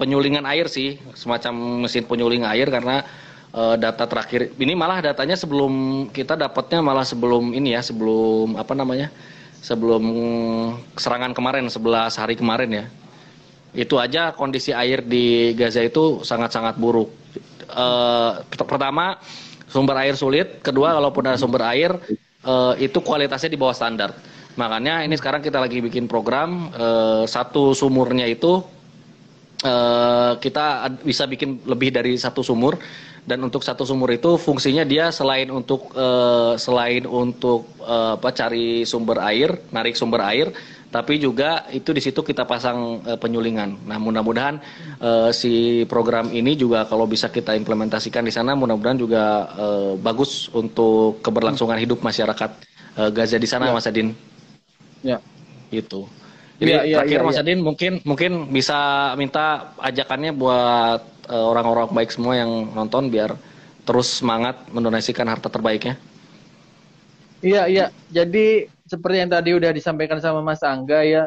penyulingan 0.00 0.48
air 0.48 0.66
sih, 0.66 0.96
semacam 1.12 1.86
mesin 1.86 2.08
penyuling 2.08 2.42
air 2.48 2.66
karena 2.72 3.04
uh, 3.52 3.76
data 3.76 4.04
terakhir. 4.08 4.52
Ini 4.56 4.72
malah 4.74 5.04
datanya 5.04 5.36
sebelum 5.36 6.06
kita 6.10 6.34
dapatnya 6.34 6.80
malah 6.80 7.04
sebelum 7.06 7.52
ini 7.52 7.76
ya 7.76 7.84
sebelum 7.84 8.56
apa 8.56 8.72
namanya 8.72 9.12
sebelum 9.62 10.02
serangan 10.98 11.30
kemarin 11.36 11.70
11 11.70 12.18
hari 12.18 12.34
kemarin 12.34 12.70
ya. 12.72 12.84
Itu 13.72 13.96
aja 13.96 14.36
kondisi 14.36 14.74
air 14.76 15.00
di 15.00 15.56
Gaza 15.56 15.80
itu 15.80 16.20
sangat-sangat 16.26 16.76
buruk. 16.76 17.08
Uh, 17.72 18.44
pertama 18.52 19.16
sumber 19.70 19.96
air 20.04 20.12
sulit, 20.12 20.60
kedua 20.60 20.92
kalaupun 20.92 21.24
ada 21.24 21.40
sumber 21.40 21.64
air 21.64 21.96
uh, 22.44 22.76
itu 22.76 23.00
kualitasnya 23.00 23.48
di 23.48 23.56
bawah 23.56 23.72
standar. 23.72 24.12
Makanya 24.52 25.00
ini 25.08 25.16
sekarang 25.16 25.40
kita 25.40 25.56
lagi 25.56 25.80
bikin 25.80 26.04
program 26.04 26.68
satu 27.24 27.72
sumurnya 27.72 28.28
itu 28.28 28.60
kita 30.36 30.92
bisa 31.08 31.24
bikin 31.24 31.64
lebih 31.64 31.88
dari 31.88 32.20
satu 32.20 32.44
sumur 32.44 32.76
dan 33.22 33.38
untuk 33.46 33.62
satu 33.62 33.86
sumur 33.86 34.10
itu 34.10 34.34
fungsinya 34.34 34.82
dia 34.82 35.14
selain 35.14 35.46
untuk 35.46 35.94
uh, 35.94 36.58
selain 36.58 37.06
untuk 37.06 37.70
uh, 37.78 38.18
apa 38.18 38.34
cari 38.34 38.82
sumber 38.82 39.22
air, 39.22 39.62
narik 39.70 39.94
sumber 39.94 40.26
air, 40.26 40.50
tapi 40.90 41.22
juga 41.22 41.70
itu 41.70 41.94
di 41.94 42.02
situ 42.02 42.18
kita 42.26 42.42
pasang 42.42 42.98
uh, 43.06 43.14
penyulingan. 43.14 43.86
Nah, 43.86 44.02
mudah-mudahan 44.02 44.58
uh, 44.98 45.30
si 45.30 45.86
program 45.86 46.34
ini 46.34 46.58
juga 46.58 46.82
kalau 46.90 47.06
bisa 47.06 47.30
kita 47.30 47.54
implementasikan 47.54 48.26
di 48.26 48.34
sana 48.34 48.58
mudah-mudahan 48.58 48.98
juga 48.98 49.54
uh, 49.54 49.92
bagus 50.02 50.50
untuk 50.50 51.22
keberlangsungan 51.22 51.78
hidup 51.78 52.02
masyarakat 52.02 52.50
uh, 52.98 53.10
Gaza 53.14 53.38
di 53.38 53.46
sana, 53.46 53.70
ya. 53.70 53.74
Mas 53.78 53.86
Adin. 53.86 54.18
Ya. 55.06 55.22
Itu. 55.70 56.10
Jadi 56.58 56.70
ya, 56.74 56.82
ya, 56.82 56.96
terakhir 57.00 57.18
ya, 57.22 57.26
Mas 57.26 57.38
ya. 57.38 57.42
Adin 57.46 57.58
mungkin 57.62 57.92
mungkin 58.02 58.32
bisa 58.50 58.78
minta 59.14 59.72
ajakannya 59.78 60.34
buat 60.34 61.11
orang-orang 61.30 61.92
baik 61.92 62.10
semua 62.10 62.34
yang 62.34 62.72
nonton 62.74 63.06
biar 63.12 63.38
terus 63.82 64.22
semangat 64.22 64.62
mendonasikan 64.70 65.26
harta 65.26 65.50
terbaiknya. 65.50 65.98
Iya 67.42 67.66
iya. 67.66 67.86
Jadi 68.10 68.70
seperti 68.86 69.16
yang 69.18 69.30
tadi 69.30 69.50
udah 69.54 69.70
disampaikan 69.74 70.22
sama 70.22 70.38
Mas 70.40 70.62
Angga 70.62 71.02
ya, 71.02 71.26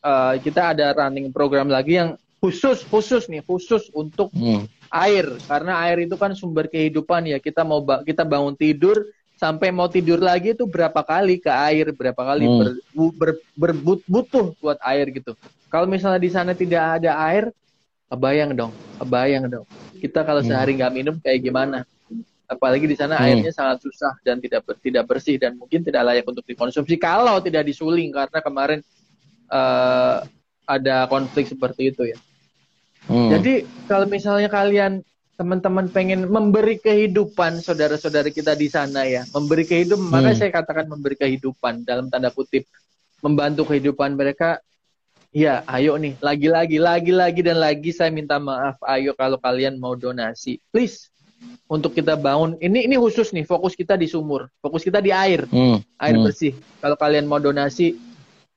uh, 0.00 0.34
kita 0.40 0.72
ada 0.72 0.96
running 0.96 1.28
program 1.28 1.68
lagi 1.68 2.00
yang 2.00 2.16
khusus 2.40 2.80
khusus 2.88 3.28
nih 3.28 3.44
khusus 3.44 3.92
untuk 3.92 4.32
hmm. 4.32 4.64
air 4.88 5.28
karena 5.44 5.76
air 5.84 6.08
itu 6.08 6.16
kan 6.16 6.32
sumber 6.32 6.72
kehidupan 6.72 7.28
ya. 7.28 7.36
Kita 7.36 7.60
mau 7.60 7.84
ba 7.84 8.00
kita 8.00 8.24
bangun 8.24 8.56
tidur 8.56 8.96
sampai 9.36 9.68
mau 9.68 9.88
tidur 9.88 10.20
lagi 10.20 10.56
itu 10.56 10.64
berapa 10.64 11.00
kali 11.04 11.40
ke 11.40 11.52
air, 11.52 11.92
berapa 11.92 12.16
kali 12.16 12.44
hmm. 12.44 12.56
ber, 12.56 12.68
ber, 13.16 13.30
ber, 13.56 14.00
butuh 14.08 14.56
buat 14.60 14.80
air 14.84 15.12
gitu. 15.12 15.36
Kalau 15.68 15.88
misalnya 15.88 16.20
di 16.20 16.28
sana 16.32 16.52
tidak 16.56 17.00
ada 17.00 17.16
air, 17.28 17.52
Kebayang 18.10 18.58
dong, 18.58 18.74
kebayang 18.98 19.46
dong. 19.46 19.66
Kita 20.02 20.26
kalau 20.26 20.42
hmm. 20.42 20.50
sehari 20.50 20.74
nggak 20.74 20.92
minum 20.92 21.14
kayak 21.22 21.46
gimana? 21.46 21.86
Apalagi 22.50 22.90
di 22.90 22.98
sana 22.98 23.14
hmm. 23.14 23.24
airnya 23.30 23.52
sangat 23.54 23.86
susah 23.86 24.18
dan 24.26 24.42
tidak 24.42 24.66
tidak 24.82 25.06
bersih 25.06 25.38
dan 25.38 25.54
mungkin 25.54 25.86
tidak 25.86 26.02
layak 26.02 26.26
untuk 26.26 26.42
dikonsumsi 26.42 26.98
kalau 26.98 27.38
tidak 27.38 27.62
disuling 27.62 28.10
karena 28.10 28.42
kemarin 28.42 28.80
uh, 29.46 30.26
ada 30.66 31.06
konflik 31.06 31.46
seperti 31.46 31.94
itu 31.94 32.10
ya. 32.10 32.18
Hmm. 33.06 33.30
Jadi 33.30 33.62
kalau 33.86 34.10
misalnya 34.10 34.50
kalian 34.50 35.06
teman-teman 35.38 35.88
pengen 35.88 36.28
memberi 36.28 36.76
kehidupan 36.82 37.64
saudara-saudara 37.64 38.28
kita 38.28 38.58
di 38.58 38.68
sana 38.68 39.06
ya, 39.08 39.22
memberi 39.32 39.64
kehidupan, 39.64 40.10
hmm. 40.10 40.12
maka 40.12 40.30
saya 40.36 40.50
katakan 40.50 40.90
memberi 40.90 41.16
kehidupan 41.16 41.86
dalam 41.86 42.12
tanda 42.12 42.28
kutip, 42.34 42.66
membantu 43.24 43.70
kehidupan 43.70 44.18
mereka 44.18 44.58
Iya, 45.30 45.62
ayo 45.70 45.94
nih, 45.94 46.18
lagi-lagi, 46.18 46.82
lagi-lagi 46.82 47.40
dan 47.46 47.62
lagi 47.62 47.94
saya 47.94 48.10
minta 48.10 48.42
maaf. 48.42 48.74
Ayo 48.82 49.14
kalau 49.14 49.38
kalian 49.38 49.78
mau 49.78 49.94
donasi, 49.94 50.58
please 50.74 51.06
untuk 51.70 51.94
kita 51.94 52.18
bangun. 52.18 52.58
Ini 52.58 52.90
ini 52.90 52.98
khusus 52.98 53.30
nih, 53.30 53.46
fokus 53.46 53.78
kita 53.78 53.94
di 53.94 54.10
sumur, 54.10 54.50
fokus 54.58 54.82
kita 54.82 54.98
di 54.98 55.14
air, 55.14 55.46
hmm. 55.46 55.86
air 56.02 56.16
hmm. 56.18 56.26
bersih. 56.26 56.52
Kalau 56.82 56.98
kalian 56.98 57.30
mau 57.30 57.38
donasi, 57.38 57.94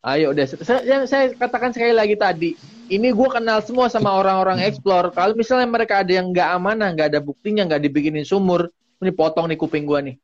ayo 0.01 0.33
deh. 0.33 0.49
Saya, 0.49 1.05
saya 1.05 1.37
katakan 1.37 1.77
sekali 1.77 1.93
lagi 1.93 2.17
tadi, 2.17 2.57
ini 2.89 3.13
gue 3.13 3.29
kenal 3.29 3.61
semua 3.61 3.85
sama 3.93 4.09
orang-orang 4.09 4.65
explore. 4.65 5.13
Kalau 5.13 5.37
misalnya 5.37 5.69
mereka 5.69 6.01
ada 6.01 6.09
yang 6.09 6.33
nggak 6.33 6.49
amanah, 6.57 6.89
nggak 6.89 7.13
ada 7.13 7.21
buktinya, 7.21 7.69
nggak 7.69 7.85
dibikinin 7.85 8.25
sumur, 8.25 8.73
ini 8.97 9.13
potong 9.13 9.45
nih 9.45 9.61
kuping 9.61 9.85
gue 9.85 9.99
nih. 10.09 10.15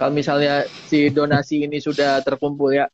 Kalau 0.00 0.16
misalnya 0.16 0.64
si 0.88 1.12
donasi 1.12 1.68
ini 1.68 1.76
sudah 1.76 2.24
terkumpul 2.24 2.72
ya. 2.72 2.88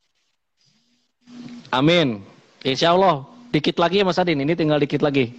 Amin. 1.71 2.34
Insya 2.65 2.97
Allah 2.97 3.29
dikit 3.53 3.77
lagi 3.77 4.01
ya 4.01 4.05
Mas 4.09 4.17
Adin, 4.17 4.41
ini 4.41 4.57
tinggal 4.57 4.81
dikit 4.81 5.05
lagi. 5.05 5.37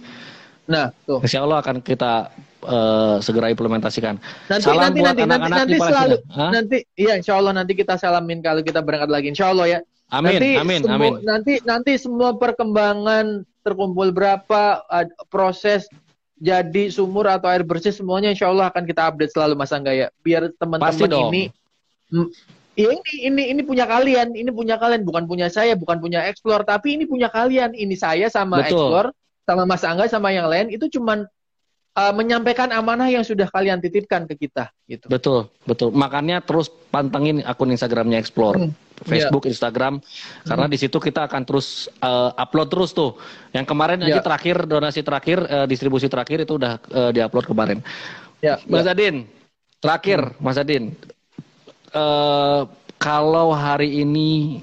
Nah, 0.67 0.95
tuh. 1.03 1.19
Insya 1.19 1.43
Allah 1.43 1.59
akan 1.59 1.83
kita 1.83 2.31
uh, 2.63 3.19
segera 3.19 3.51
implementasikan. 3.51 4.15
Nanti 4.47 4.63
Salam 4.63 4.91
nanti 4.91 4.99
buat 4.99 5.07
nanti 5.15 5.23
anak 5.23 5.39
-anak 5.39 5.49
nanti, 5.51 5.59
nanti 5.59 5.77
selalu 5.79 6.15
Hah? 6.31 6.51
nanti 6.51 6.77
iya 6.95 7.13
Insya 7.19 7.33
Allah 7.39 7.53
nanti 7.55 7.73
kita 7.75 7.95
salamin 7.99 8.39
kalau 8.39 8.63
kita 8.63 8.79
berangkat 8.79 9.11
lagi 9.11 9.27
Insya 9.31 9.51
Allah 9.51 9.67
ya. 9.67 9.79
Amin, 10.07 10.39
nanti 10.39 10.49
amin, 10.55 10.81
semua, 10.87 10.95
amin. 10.95 11.11
Nanti 11.27 11.53
nanti 11.67 11.91
semua 11.99 12.29
perkembangan 12.39 13.43
terkumpul 13.63 14.15
berapa 14.15 14.87
uh, 14.87 15.07
proses 15.27 15.91
jadi 16.39 16.87
sumur 16.93 17.27
atau 17.27 17.51
air 17.51 17.67
bersih 17.67 17.91
semuanya 17.91 18.31
Insya 18.31 18.47
Allah 18.47 18.71
akan 18.71 18.87
kita 18.87 19.03
update 19.11 19.35
selalu 19.35 19.53
Mas 19.59 19.75
Angga 19.75 19.91
ya. 19.91 20.07
Biar 20.23 20.47
teman-teman 20.55 21.11
ini 21.31 21.51
ya 22.77 22.93
ini 22.93 23.13
ini 23.25 23.43
ini 23.57 23.61
punya 23.65 23.89
kalian, 23.89 24.37
ini 24.37 24.53
punya 24.53 24.77
kalian, 24.77 25.01
bukan 25.01 25.25
punya 25.25 25.49
saya, 25.49 25.73
bukan 25.73 25.97
punya 25.97 26.29
explore, 26.29 26.61
tapi 26.61 27.01
ini 27.01 27.09
punya 27.09 27.27
kalian. 27.33 27.73
Ini 27.73 27.95
saya 27.97 28.29
sama 28.29 28.61
Betul. 28.61 28.77
explore, 28.77 29.09
sama 29.49 29.63
Mas 29.65 29.81
Angga, 29.81 30.05
sama 30.05 30.29
yang 30.29 30.45
lain 30.45 30.69
itu 30.69 30.85
cuman 30.87 31.25
uh, 31.97 32.13
menyampaikan 32.13 32.69
amanah 32.69 33.09
yang 33.09 33.25
sudah 33.25 33.49
kalian 33.49 33.81
titipkan 33.81 34.29
ke 34.29 34.37
kita. 34.37 34.69
Gitu. 34.85 35.09
Betul, 35.09 35.49
betul. 35.65 35.89
Makanya 35.89 36.45
terus 36.45 36.69
pantengin 36.93 37.41
akun 37.41 37.73
Instagramnya 37.73 38.21
explore. 38.21 38.61
Hmm. 38.61 38.73
Facebook, 38.97 39.45
yeah. 39.45 39.53
Instagram, 39.53 40.01
karena 40.41 40.65
hmm. 40.65 40.73
di 40.73 40.77
situ 40.81 40.97
kita 40.97 41.29
akan 41.29 41.45
terus 41.45 41.85
uh, 42.01 42.33
upload 42.33 42.65
terus 42.73 42.97
tuh. 42.97 43.13
Yang 43.53 43.69
kemarin 43.69 44.01
yeah. 44.01 44.17
aja 44.17 44.25
terakhir 44.25 44.65
donasi 44.65 45.05
terakhir, 45.05 45.37
uh, 45.45 45.69
distribusi 45.69 46.09
terakhir 46.09 46.49
itu 46.49 46.57
udah 46.57 46.81
uh, 46.81 47.13
diupload 47.13 47.45
kemarin. 47.45 47.77
Ya, 48.41 48.57
Mas 48.65 48.89
yeah. 48.89 48.97
Adin, 48.97 49.15
terakhir, 49.77 50.33
hmm. 50.33 50.41
Mas 50.41 50.57
Adin, 50.57 50.97
uh, 51.93 52.67
kalau 52.97 53.53
hari 53.53 54.01
ini 54.01 54.61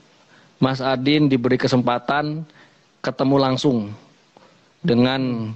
Mas 0.58 0.80
Adin 0.80 1.28
diberi 1.28 1.60
kesempatan 1.60 2.42
ketemu 3.04 3.36
langsung 3.36 3.92
dengan 4.84 5.52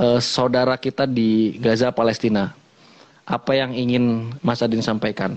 uh, 0.00 0.20
saudara 0.20 0.76
kita 0.76 1.04
di 1.04 1.56
Gaza 1.60 1.92
Palestina, 1.92 2.52
apa 3.28 3.52
yang 3.56 3.72
ingin 3.72 4.32
Mas 4.40 4.64
Adin 4.64 4.84
sampaikan? 4.84 5.36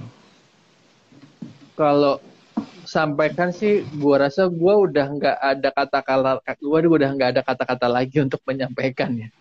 Kalau 1.76 2.20
sampaikan 2.84 3.50
sih, 3.56 3.88
gua 3.98 4.28
rasa 4.28 4.48
gua 4.52 4.86
udah 4.86 5.08
nggak 5.08 5.38
ada 5.40 5.70
kata-kata, 5.72 6.32
gua 6.62 6.80
udah 6.84 7.10
nggak 7.16 7.30
ada 7.38 7.42
kata-kata 7.44 7.88
lagi 7.88 8.20
untuk 8.22 8.40
menyampaikannya. 8.44 9.32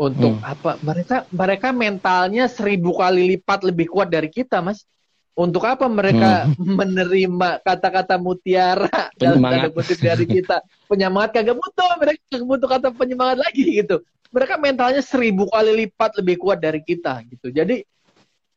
Untuk 0.00 0.40
hmm. 0.40 0.44
apa? 0.44 0.80
Mereka 0.80 1.16
mereka 1.28 1.68
mentalnya 1.76 2.48
seribu 2.48 2.96
kali 2.96 3.36
lipat 3.36 3.60
lebih 3.68 3.92
kuat 3.92 4.08
dari 4.08 4.32
kita, 4.32 4.64
mas. 4.64 4.88
Untuk 5.38 5.62
apa 5.64 5.86
mereka 5.86 6.50
hmm. 6.50 6.74
menerima 6.80 7.62
kata-kata 7.62 8.18
mutiara 8.18 9.08
dalam 9.16 9.40
tanda 9.40 9.68
kutip 9.70 9.98
dari 10.02 10.26
kita? 10.26 10.60
Penyemangat 10.90 11.40
kagak 11.40 11.56
butuh, 11.56 11.90
mereka 11.96 12.20
kagak 12.28 12.46
butuh 12.46 12.68
kata 12.68 12.88
penyemangat 12.92 13.38
lagi 13.40 13.64
gitu. 13.80 14.02
Mereka 14.30 14.58
mentalnya 14.62 15.02
seribu 15.02 15.50
kali 15.50 15.86
lipat 15.86 16.18
lebih 16.22 16.38
kuat 16.38 16.62
dari 16.62 16.82
kita 16.82 17.22
gitu. 17.30 17.50
Jadi 17.50 17.82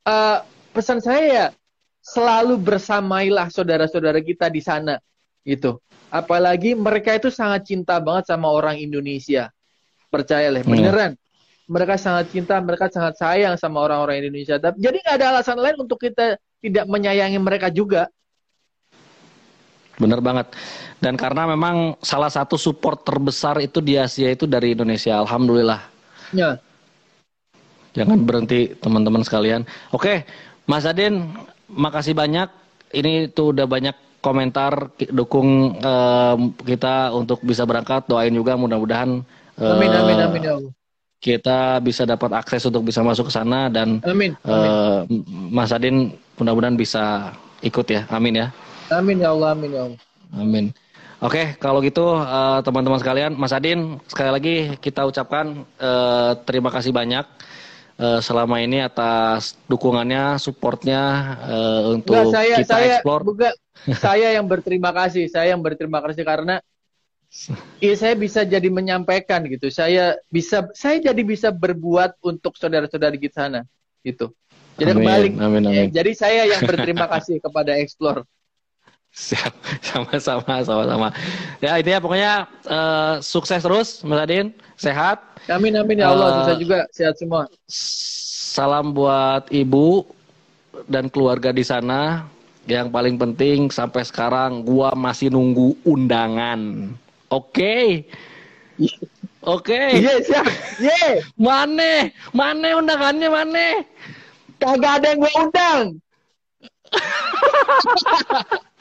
uh, 0.05 0.45
pesan 0.73 1.01
saya 1.01 1.23
ya 1.23 1.47
selalu 2.03 2.59
bersamailah 2.59 3.47
saudara-saudara 3.47 4.19
kita 4.19 4.51
di 4.51 4.59
sana 4.59 4.99
gitu. 5.47 5.79
Apalagi 6.11 6.75
mereka 6.75 7.15
itu 7.15 7.31
sangat 7.31 7.65
cinta 7.65 7.97
banget 8.03 8.29
sama 8.29 8.51
orang 8.51 8.77
Indonesia. 8.77 9.49
Percaya 10.11 10.51
lah, 10.53 10.61
hmm. 10.61 10.69
beneran. 10.69 11.11
Mereka 11.63 11.95
sangat 11.95 12.29
cinta, 12.29 12.59
mereka 12.59 12.91
sangat 12.91 13.17
sayang 13.17 13.55
sama 13.55 13.81
orang-orang 13.81 14.19
Indonesia. 14.19 14.59
Jadi 14.59 14.97
nggak 14.99 15.15
ada 15.15 15.27
alasan 15.33 15.57
lain 15.57 15.79
untuk 15.79 15.97
kita 15.97 16.35
tidak 16.63 16.87
menyayangi 16.87 17.39
mereka 17.43 17.67
juga. 17.67 18.07
Benar 19.99 20.23
banget. 20.23 20.47
Dan 21.03 21.19
karena 21.19 21.43
memang 21.51 21.99
salah 21.99 22.31
satu 22.31 22.55
support 22.55 23.03
terbesar 23.03 23.59
itu 23.59 23.83
di 23.83 23.99
Asia 23.99 24.31
itu 24.31 24.47
dari 24.47 24.71
Indonesia. 24.71 25.19
Alhamdulillah. 25.19 25.83
Ya. 26.31 26.57
Jangan 27.93 28.23
berhenti 28.25 28.73
teman-teman 28.79 29.21
sekalian. 29.21 29.67
Oke, 29.93 30.25
Mas 30.65 30.87
Adin, 30.87 31.35
makasih 31.69 32.15
banyak. 32.17 32.49
Ini 32.95 33.29
tuh 33.35 33.53
udah 33.53 33.67
banyak 33.69 33.93
komentar 34.23 34.89
dukung 35.13 35.77
uh, 35.83 36.39
kita 36.63 37.13
untuk 37.13 37.43
bisa 37.45 37.67
berangkat. 37.67 38.07
Doain 38.09 38.33
juga 38.33 38.57
mudah-mudahan. 38.57 39.21
Uh, 39.59 39.77
amin, 39.77 39.91
amin, 39.93 40.19
amin 40.25 40.41
ya 40.41 40.82
kita 41.23 41.79
bisa 41.79 42.03
dapat 42.03 42.35
akses 42.35 42.67
untuk 42.67 42.83
bisa 42.83 42.99
masuk 42.99 43.31
ke 43.31 43.33
sana 43.39 43.71
dan 43.71 44.03
amin, 44.03 44.35
amin. 44.43 44.67
Uh, 44.67 44.99
Mas 45.47 45.71
Adin 45.71 46.11
mudah-mudahan 46.35 46.75
bisa 46.75 47.31
ikut 47.63 47.87
ya. 47.87 48.03
Amin 48.11 48.35
ya. 48.35 48.51
Amin 48.91 49.23
ya 49.23 49.31
Allah, 49.31 49.55
amin 49.55 49.71
ya 49.71 49.81
Allah. 49.87 49.99
Amin. 50.35 50.65
Oke, 51.23 51.55
kalau 51.55 51.79
gitu 51.79 52.19
uh, 52.19 52.59
teman-teman 52.59 52.99
sekalian, 52.99 53.31
Mas 53.39 53.55
Adin 53.55 53.95
sekali 54.11 54.29
lagi 54.35 54.55
kita 54.83 55.07
ucapkan 55.07 55.63
uh, 55.79 56.35
terima 56.43 56.67
kasih 56.67 56.91
banyak 56.91 57.23
uh, 58.03 58.19
selama 58.19 58.59
ini 58.59 58.83
atas 58.83 59.55
dukungannya, 59.71 60.35
supportnya 60.43 61.39
uh, 61.47 61.95
untuk 61.95 62.19
Enggak, 62.19 62.35
saya, 62.35 62.55
kita 62.59 62.75
saya, 62.75 62.87
explore. 62.99 63.23
Buka, 63.23 63.49
saya 64.03 64.27
yang 64.35 64.51
berterima 64.51 64.91
kasih, 64.91 65.31
saya 65.31 65.55
yang 65.55 65.63
berterima 65.63 66.03
kasih 66.03 66.27
karena 66.27 66.59
Iya 67.83 67.95
saya 67.99 68.15
bisa 68.15 68.45
jadi 68.45 68.69
menyampaikan 68.69 69.43
gitu. 69.49 69.67
Saya 69.73 70.15
bisa 70.29 70.69
saya 70.77 71.01
jadi 71.01 71.21
bisa 71.25 71.49
berbuat 71.51 72.21
untuk 72.23 72.55
saudara-saudara 72.55 73.17
di 73.17 73.27
sana 73.27 73.65
gitu. 74.05 74.31
Jadi 74.77 74.91
Amin, 74.93 75.01
kembali. 75.03 75.29
amin, 75.37 75.61
amin. 75.69 75.87
Jadi 75.91 76.11
saya 76.17 76.47
yang 76.49 76.61
berterima 76.63 77.05
kasih 77.09 77.37
kepada 77.43 77.75
Explore. 77.77 78.25
Siap, 79.13 79.53
sama-sama, 79.93 80.65
sama-sama. 80.65 81.07
Ya 81.61 81.77
intinya 81.77 82.01
pokoknya 82.01 82.33
eh, 82.65 83.15
sukses 83.21 83.61
terus, 83.61 84.01
Mas 84.01 84.25
Adin, 84.25 84.49
sehat. 84.73 85.21
Amin 85.45 85.75
amin 85.77 86.01
ya 86.01 86.09
Allah. 86.09 86.41
Susah 86.41 86.55
juga 86.57 86.79
sehat 86.89 87.15
semua. 87.19 87.45
Salam 88.53 88.93
buat 88.93 89.49
ibu 89.53 90.07
dan 90.89 91.09
keluarga 91.09 91.53
di 91.53 91.61
sana. 91.61 92.25
Yang 92.63 92.95
paling 92.95 93.15
penting 93.19 93.59
sampai 93.67 94.07
sekarang 94.07 94.63
gua 94.63 94.95
masih 94.95 95.27
nunggu 95.27 95.75
undangan. 95.83 96.95
Oke. 97.33 98.05
Oke. 99.41 99.81
Iya 99.97 100.15
siap. 100.21 100.45
Iya. 100.77 101.25
Mana? 101.33 102.13
Mana 102.29 102.67
undangannya 102.77 103.29
mana? 103.33 103.67
Kagak 104.61 105.01
ada 105.01 105.07
yang 105.11 105.19
gue 105.25 105.33
undang. 105.41 105.85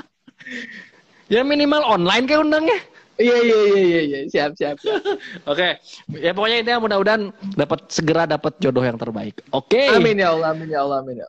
Ya 1.32 1.40
minimal 1.40 1.80
online 1.88 2.28
kayak 2.28 2.44
undangnya. 2.44 2.76
Iya 3.16 3.36
iya 3.40 3.58
iya 3.64 3.80
iya 3.80 4.00
iya 4.04 4.18
siap 4.28 4.52
siap. 4.52 4.76
siap. 4.84 5.00
Oke. 5.50 5.80
Ya 6.12 6.36
pokoknya 6.36 6.60
intinya 6.60 6.80
mudah-mudahan 6.84 7.32
dapat 7.56 7.88
segera 7.88 8.28
dapat 8.28 8.52
jodoh 8.60 8.84
yang 8.84 9.00
terbaik. 9.00 9.40
Oke. 9.48 9.96
Amin 9.96 10.20
ya 10.20 10.36
Allah 10.36 10.52
amin 10.52 10.68
ya 10.68 10.84
Allah 10.84 11.00
amin 11.00 11.24
ya. 11.24 11.28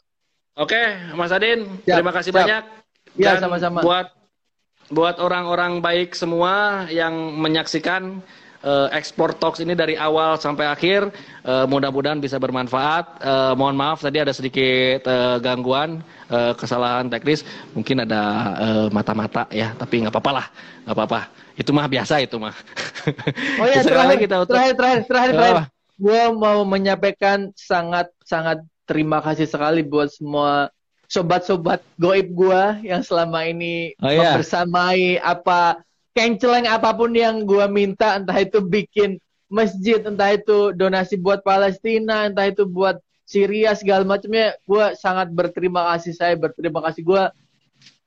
Oke, 0.53 0.77
Mas 1.17 1.33
Adin, 1.33 1.65
Siap, 1.81 1.97
terima 1.97 2.13
kasih 2.13 2.29
siap. 2.29 2.37
banyak. 2.45 2.63
Ya, 3.17 3.33
Dan 3.33 3.41
sama-sama. 3.41 3.81
Buat 3.81 4.13
buat 4.91 5.21
orang-orang 5.21 5.79
baik 5.79 6.15
semua 6.17 6.85
yang 6.91 7.13
menyaksikan 7.39 8.19
eh, 8.63 8.87
Export 8.95 9.43
Talks 9.43 9.59
ini 9.59 9.75
dari 9.75 9.99
awal 9.99 10.39
sampai 10.39 10.67
akhir, 10.71 11.11
eh, 11.43 11.65
mudah-mudahan 11.67 12.23
bisa 12.23 12.39
bermanfaat. 12.39 13.19
Eh, 13.19 13.53
mohon 13.59 13.75
maaf 13.75 13.99
tadi 13.99 14.23
ada 14.23 14.31
sedikit 14.31 15.03
eh, 15.03 15.37
gangguan, 15.43 15.99
eh, 16.31 16.53
kesalahan 16.55 17.11
teknis, 17.11 17.43
mungkin 17.75 18.07
ada 18.07 18.21
mata-mata 18.89 19.47
ya, 19.51 19.75
tapi 19.75 20.03
nggak 20.03 20.15
apa-apa 20.15 20.31
lah, 20.31 20.45
nggak 20.87 20.95
apa-apa. 20.95 21.19
Itu 21.59 21.69
mah 21.75 21.85
biasa 21.91 22.23
itu 22.23 22.39
mah. 22.39 22.55
Oh 23.59 23.67
ya 23.67 23.83
terakhir, 23.83 24.17
kita 24.23 24.35
untuk- 24.47 24.55
terakhir 24.55 24.75
terakhir 24.79 25.01
terakhir 25.11 25.31
terakhir. 25.35 25.57
Gue 25.99 26.21
mau 26.33 26.63
menyampaikan 26.65 27.51
sangat 27.53 28.09
sangat 28.25 28.63
terima 28.87 29.19
kasih 29.19 29.45
sekali 29.47 29.83
buat 29.83 30.09
semua 30.11 30.71
sobat-sobat 31.13 31.85
goib 32.01 32.33
gue 32.33 32.61
yang 32.81 33.05
selama 33.05 33.45
ini 33.45 33.93
Oh, 34.01 34.09
iya. 34.09 34.33
membersamai 34.33 35.21
apa 35.21 35.85
kenceleng 36.17 36.65
apa 36.65 36.89
pun 36.97 37.13
yang 37.13 37.45
gue 37.45 37.65
minta 37.69 38.17
entah 38.17 38.37
itu 38.41 38.57
bikin 38.65 39.21
masjid 39.45 40.01
entah 40.01 40.33
itu 40.33 40.73
donasi 40.73 41.21
buat 41.21 41.45
Palestina 41.45 42.25
entah 42.25 42.49
itu 42.49 42.65
buat 42.65 42.97
Syria 43.29 43.77
segala 43.77 44.01
macamnya 44.01 44.57
gue 44.65 44.85
sangat 44.97 45.29
berterima 45.29 45.93
kasih 45.93 46.17
saya 46.17 46.33
berterima 46.33 46.81
kasih 46.81 47.05
gue 47.05 47.23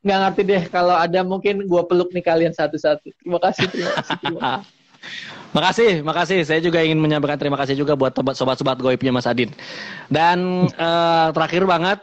nggak 0.02 0.18
ngerti 0.22 0.42
deh 0.42 0.62
kalau 0.70 0.94
ada 0.98 1.22
mungkin 1.22 1.62
gue 1.66 1.82
peluk 1.86 2.10
nih 2.10 2.26
kalian 2.26 2.54
satu-satu 2.54 3.06
terima 3.22 3.38
kasih 3.38 3.70
terima 3.70 3.92
kasih, 3.94 4.14
terima 4.18 4.40
kasih. 4.42 4.74
Makasih, 5.54 6.02
makasih. 6.02 6.42
Saya 6.42 6.60
juga 6.60 6.82
ingin 6.82 6.98
menyampaikan 6.98 7.38
terima 7.38 7.56
kasih 7.56 7.78
juga 7.78 7.94
buat 7.94 8.12
sobat-sobat 8.34 8.76
goibnya 8.76 9.14
Mas 9.14 9.24
Adin. 9.24 9.48
Dan 10.10 10.66
eh, 10.88 11.28
terakhir 11.32 11.62
banget, 11.64 12.02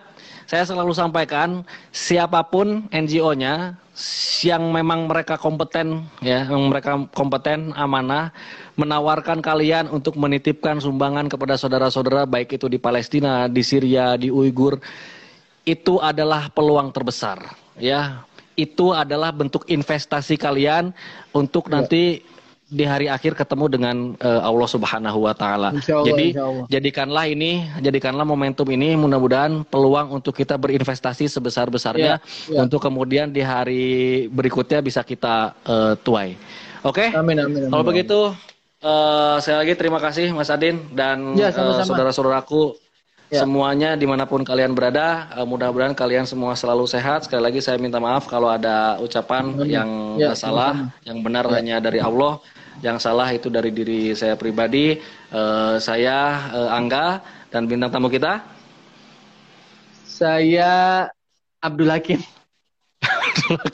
saya 0.54 0.70
selalu 0.70 0.94
sampaikan 0.94 1.66
siapa 1.90 2.46
pun 2.46 2.86
NGO-nya 2.94 3.74
yang 4.46 4.70
memang 4.70 5.10
mereka 5.10 5.34
kompeten, 5.34 6.06
ya, 6.22 6.46
yang 6.46 6.70
mereka 6.70 7.10
kompeten, 7.10 7.74
amanah, 7.74 8.30
menawarkan 8.78 9.42
kalian 9.42 9.90
untuk 9.90 10.14
menitipkan 10.14 10.78
sumbangan 10.78 11.26
kepada 11.26 11.58
saudara-saudara 11.58 12.30
baik 12.30 12.54
itu 12.54 12.70
di 12.70 12.78
Palestina, 12.78 13.50
di 13.50 13.66
Syria, 13.66 14.14
di 14.14 14.30
Uighur, 14.30 14.78
itu 15.66 15.98
adalah 15.98 16.54
peluang 16.54 16.94
terbesar 16.94 17.42
ya. 17.82 18.22
Itu 18.54 18.94
adalah 18.94 19.34
bentuk 19.34 19.66
investasi 19.66 20.38
kalian 20.38 20.94
untuk 21.34 21.74
nanti 21.74 22.22
di 22.74 22.84
hari 22.84 23.06
akhir 23.06 23.38
ketemu 23.38 23.66
dengan 23.70 23.96
eh, 24.18 24.42
Allah 24.42 24.66
Subhanahu 24.66 25.30
wa 25.30 25.34
taala. 25.38 25.70
Jadi 25.78 26.34
Allah. 26.34 26.66
jadikanlah 26.66 27.26
ini 27.30 27.70
jadikanlah 27.80 28.26
momentum 28.26 28.66
ini 28.74 28.98
mudah-mudahan 28.98 29.62
peluang 29.70 30.10
untuk 30.12 30.34
kita 30.34 30.58
berinvestasi 30.58 31.30
sebesar-besarnya 31.30 32.18
Ya, 32.18 32.18
ya. 32.50 32.60
untuk 32.66 32.82
kemudian 32.82 33.30
di 33.30 33.46
hari 33.46 33.86
berikutnya 34.28 34.82
bisa 34.82 35.06
kita 35.06 35.54
eh, 35.64 35.94
tuai. 36.02 36.34
Oke? 36.82 37.14
amin 37.14 37.38
amin, 37.40 37.62
amin. 37.64 37.70
Kalau 37.70 37.86
begitu 37.86 38.20
eh 38.84 39.36
sekali 39.40 39.58
lagi 39.64 39.74
terima 39.80 40.00
kasih 40.02 40.36
Mas 40.36 40.52
Adin 40.52 40.76
dan 40.92 41.38
Ya, 41.40 41.54
sama-sama. 41.56 41.88
saudara-saudaraku 41.88 42.76
Ya. 43.34 43.42
semuanya 43.42 43.98
di 43.98 44.06
mana 44.06 44.30
pun 44.30 44.46
kalian 44.46 44.78
berada. 44.78 45.26
eh, 45.34 45.42
mudah-mudahan 45.42 45.98
kalian 45.98 46.30
semua 46.30 46.54
selalu 46.54 46.86
sehat. 46.86 47.26
Sekali 47.26 47.42
lagi 47.50 47.60
saya 47.66 47.82
minta 47.82 47.98
maaf 47.98 48.30
kalau 48.30 48.46
ada 48.54 49.02
ucapan 49.02 49.58
Amin. 49.58 49.74
yang 49.74 49.90
Ya, 50.22 50.38
salah, 50.38 50.94
yang 51.02 51.26
benar 51.26 51.50
Ya. 51.50 51.58
hanya 51.58 51.76
dari 51.82 51.98
Allah. 51.98 52.38
Yang 52.86 52.98
salah 53.06 53.30
itu 53.34 53.50
dari 53.50 53.74
diri 53.74 54.14
saya 54.14 54.38
pribadi. 54.38 55.02
Eh, 55.34 55.76
saya 55.82 56.18
eh, 56.54 56.70
Angga 56.78 57.26
dan 57.50 57.66
bintang 57.66 57.90
tamu 57.90 58.14
kita. 58.14 58.46
Saya 60.06 61.10
Abdul 61.58 61.90
Hakim. 61.90 62.22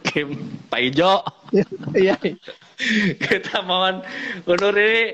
Kim 0.08 0.40
Pak 0.72 0.80
Ijo. 0.80 1.20
Iya. 1.92 2.16
kita 3.20 3.60
mohon 3.68 4.00
undur 4.48 4.72
diri. 4.72 5.14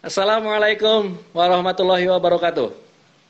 Assalamualaikum 0.00 1.18
warahmatullahi 1.34 2.06
wabarakatuh. 2.08 2.85